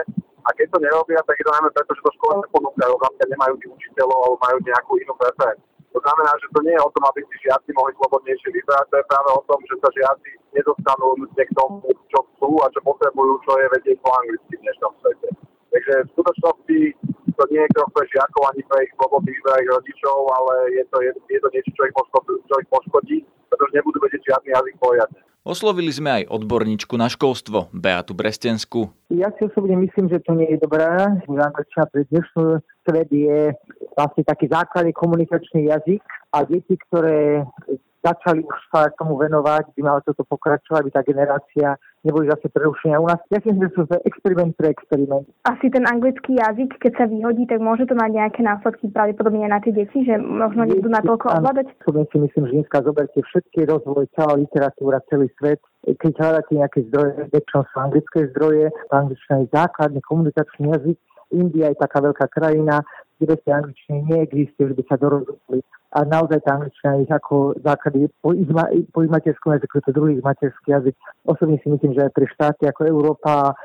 A 0.46 0.48
keď 0.54 0.66
to 0.70 0.78
nerobia, 0.78 1.18
tak 1.26 1.34
je 1.34 1.42
to 1.42 1.50
najmä 1.50 1.74
preto, 1.74 1.90
že 1.90 2.06
to 2.06 2.14
škola 2.14 2.38
neponúkajú, 2.38 2.92
vlastne 3.02 3.26
nemajú 3.34 3.54
tých 3.58 3.72
učiteľov 3.74 4.18
alebo 4.22 4.36
majú 4.46 4.56
nejakú 4.62 4.92
inú 5.02 5.12
preferenciu. 5.18 5.66
To 5.90 5.98
znamená, 5.98 6.32
že 6.38 6.46
to 6.54 6.60
nie 6.62 6.74
je 6.78 6.86
o 6.86 6.92
tom, 6.94 7.04
aby 7.10 7.20
si 7.26 7.36
žiaci 7.50 7.70
mohli 7.74 7.92
slobodnejšie 7.98 8.48
vybrať, 8.54 8.84
to 8.86 8.96
je 9.00 9.10
práve 9.10 9.30
o 9.34 9.42
tom, 9.50 9.58
že 9.66 9.74
sa 9.82 9.88
žiaci 9.90 10.30
nedostanú 10.54 11.06
k 11.34 11.50
tomu, 11.58 11.90
čo 12.06 12.20
chcú 12.30 12.50
a 12.62 12.70
čo 12.70 12.80
potrebujú, 12.86 13.32
čo 13.42 13.52
je 13.58 13.66
vedieť 13.74 13.96
po 14.06 14.10
anglicky 14.22 14.54
v 14.54 14.62
dnešnom 14.70 14.92
svete. 15.02 15.28
Takže 15.74 15.94
v 16.06 16.12
skutočnosti 16.14 16.78
to 17.36 17.44
nie 17.52 17.60
je 17.60 17.72
krok 17.74 17.90
pre 17.92 18.04
žiakov 18.08 18.42
ani 18.54 18.62
pre 18.70 18.86
ich 18.86 18.92
slobodný 18.96 19.34
ich 19.34 19.68
rodičov, 19.72 20.16
ale 20.30 20.54
je 20.78 20.84
to, 20.88 20.96
je, 21.02 21.10
je 21.32 21.40
to 21.42 21.48
niečo, 21.52 21.70
čo 21.74 21.82
ich, 21.84 21.94
poškodí, 21.96 22.32
čo 22.48 22.54
ich 22.60 22.68
poškodí, 22.72 23.18
pretože 23.52 23.76
nebudú 23.76 23.98
vedieť 24.04 24.22
žiadny 24.24 24.45
jazyk 24.56 24.76
poriadne. 24.80 25.20
Oslovili 25.46 25.94
sme 25.94 26.10
aj 26.10 26.34
odborníčku 26.34 26.98
na 26.98 27.06
školstvo, 27.06 27.70
Beatu 27.70 28.18
Brestensku. 28.18 28.90
Ja 29.14 29.30
si 29.38 29.46
osobne 29.46 29.78
myslím, 29.78 30.10
že 30.10 30.18
to 30.26 30.34
nie 30.34 30.50
je 30.50 30.58
dobré. 30.58 30.82
Angličtina 30.82 31.86
pre 31.86 32.02
dnešnú 32.10 32.58
svet 32.82 33.06
je 33.14 33.54
vlastne 33.94 34.26
taký 34.26 34.50
základný 34.50 34.90
komunikačný 34.90 35.70
jazyk 35.70 36.02
a 36.34 36.42
deti, 36.42 36.74
ktoré 36.90 37.46
začali 38.02 38.42
už 38.42 38.58
sa 38.74 38.90
tomu 38.98 39.18
venovať, 39.22 39.70
by 39.78 39.82
malo 39.86 40.02
toto 40.02 40.26
pokračovať, 40.26 40.82
aby 40.82 40.90
tá 40.90 41.02
generácia 41.06 41.68
neboli 42.06 42.30
zase 42.30 42.46
prerušenia 42.54 43.02
u 43.02 43.10
nás. 43.10 43.18
Ja 43.34 43.42
si 43.42 43.50
myslím, 43.50 43.68
že 43.68 43.90
to 43.90 43.94
je 43.98 44.06
experiment 44.06 44.54
pre 44.54 44.70
experiment. 44.70 45.26
Asi 45.50 45.66
ten 45.74 45.82
anglický 45.90 46.38
jazyk, 46.38 46.78
keď 46.78 46.92
sa 46.94 47.04
vyhodí, 47.10 47.50
tak 47.50 47.58
môže 47.58 47.90
to 47.90 47.98
mať 47.98 48.10
nejaké 48.14 48.40
následky 48.46 48.86
pravdepodobne 48.94 49.50
na 49.50 49.58
tie 49.58 49.74
deti, 49.74 50.06
že 50.06 50.14
možno 50.22 50.64
nebudú 50.70 50.86
natoľko 50.86 51.26
ovládať? 51.42 51.66
Ja 51.74 52.06
si 52.06 52.18
myslím, 52.22 52.44
že 52.46 52.56
dneska 52.62 52.86
zoberte 52.86 53.18
všetky 53.18 53.66
rozvoj, 53.66 54.06
celá 54.14 54.38
literatúra, 54.38 55.02
celý 55.10 55.26
svet, 55.42 55.58
keď 55.82 56.12
hľadáte 56.18 56.52
nejaké 56.54 56.78
zdroje, 56.90 57.30
väčšinou 57.34 57.62
sú 57.66 57.76
anglické 57.78 58.18
zdroje, 58.34 58.64
angličtina 58.90 59.36
je 59.42 59.48
základný 59.54 60.00
komunikačný 60.06 60.64
jazyk, 60.70 60.98
India 61.34 61.74
je 61.74 61.82
taká 61.82 61.98
veľká 61.98 62.26
krajina, 62.30 62.86
kde 63.20 63.34
ste 63.40 63.50
angličtine 63.52 64.00
neexistuje, 64.06 64.72
že 64.72 64.76
by 64.76 64.84
sa 64.88 64.96
dorozumeli 65.00 65.60
a 65.96 66.04
naozaj 66.04 66.44
tá 66.44 66.60
angličtina 66.60 67.00
je 67.00 67.08
ako 67.08 67.56
základy 67.64 68.12
po 68.20 68.36
ich, 68.36 68.44
po 68.92 69.00
ich 69.00 69.12
materskom 69.12 69.56
jazyku, 69.56 69.80
to 69.80 69.96
druhý 69.96 70.20
materský 70.20 70.76
jazyk. 70.76 70.92
Osobne 71.24 71.56
si 71.64 71.72
myslím, 71.72 71.96
že 71.96 72.04
aj 72.04 72.12
pre 72.12 72.26
štáty 72.28 72.68
ako 72.68 72.84
Európa 72.84 73.56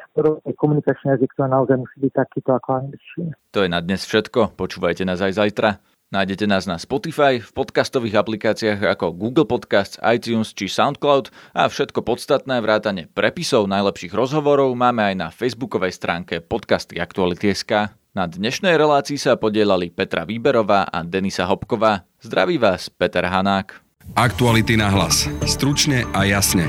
komunikačný 0.55 1.17
jazyk 1.17 1.35
to 1.35 1.43
naozaj 1.43 1.75
musí 1.75 1.97
byť 1.99 2.13
takýto 2.15 2.55
ako 2.55 2.69
angličtina. 2.85 3.31
To 3.51 3.59
je 3.65 3.69
na 3.69 3.83
dnes 3.83 4.07
všetko. 4.07 4.55
Počúvajte 4.55 5.03
nás 5.03 5.19
aj 5.19 5.35
zajtra. 5.35 5.83
Nájdete 6.11 6.43
nás 6.43 6.67
na 6.67 6.75
Spotify, 6.75 7.39
v 7.39 7.51
podcastových 7.55 8.19
aplikáciách 8.19 8.83
ako 8.83 9.15
Google 9.15 9.47
Podcasts, 9.47 9.95
iTunes 10.03 10.51
či 10.51 10.67
SoundCloud 10.67 11.31
a 11.55 11.71
všetko 11.71 12.03
podstatné 12.03 12.59
vrátane 12.59 13.07
prepisov 13.07 13.71
najlepších 13.71 14.11
rozhovorov 14.11 14.75
máme 14.75 15.07
aj 15.07 15.15
na 15.15 15.27
facebookovej 15.31 15.95
stránke 15.95 16.43
podcasty 16.43 16.99
Aktuality.sk. 16.99 18.00
Na 18.11 18.27
dnešnej 18.27 18.75
relácii 18.75 19.15
sa 19.15 19.39
podielali 19.39 19.87
Petra 19.87 20.27
Výberová 20.27 20.83
a 20.83 20.99
Denisa 20.99 21.47
Hopková. 21.47 22.03
Zdraví 22.19 22.59
vás 22.59 22.91
Peter 22.91 23.23
Hanák. 23.23 23.79
Aktuality 24.19 24.75
na 24.75 24.91
hlas. 24.91 25.31
Stručne 25.47 26.03
a 26.11 26.27
jasne. 26.27 26.67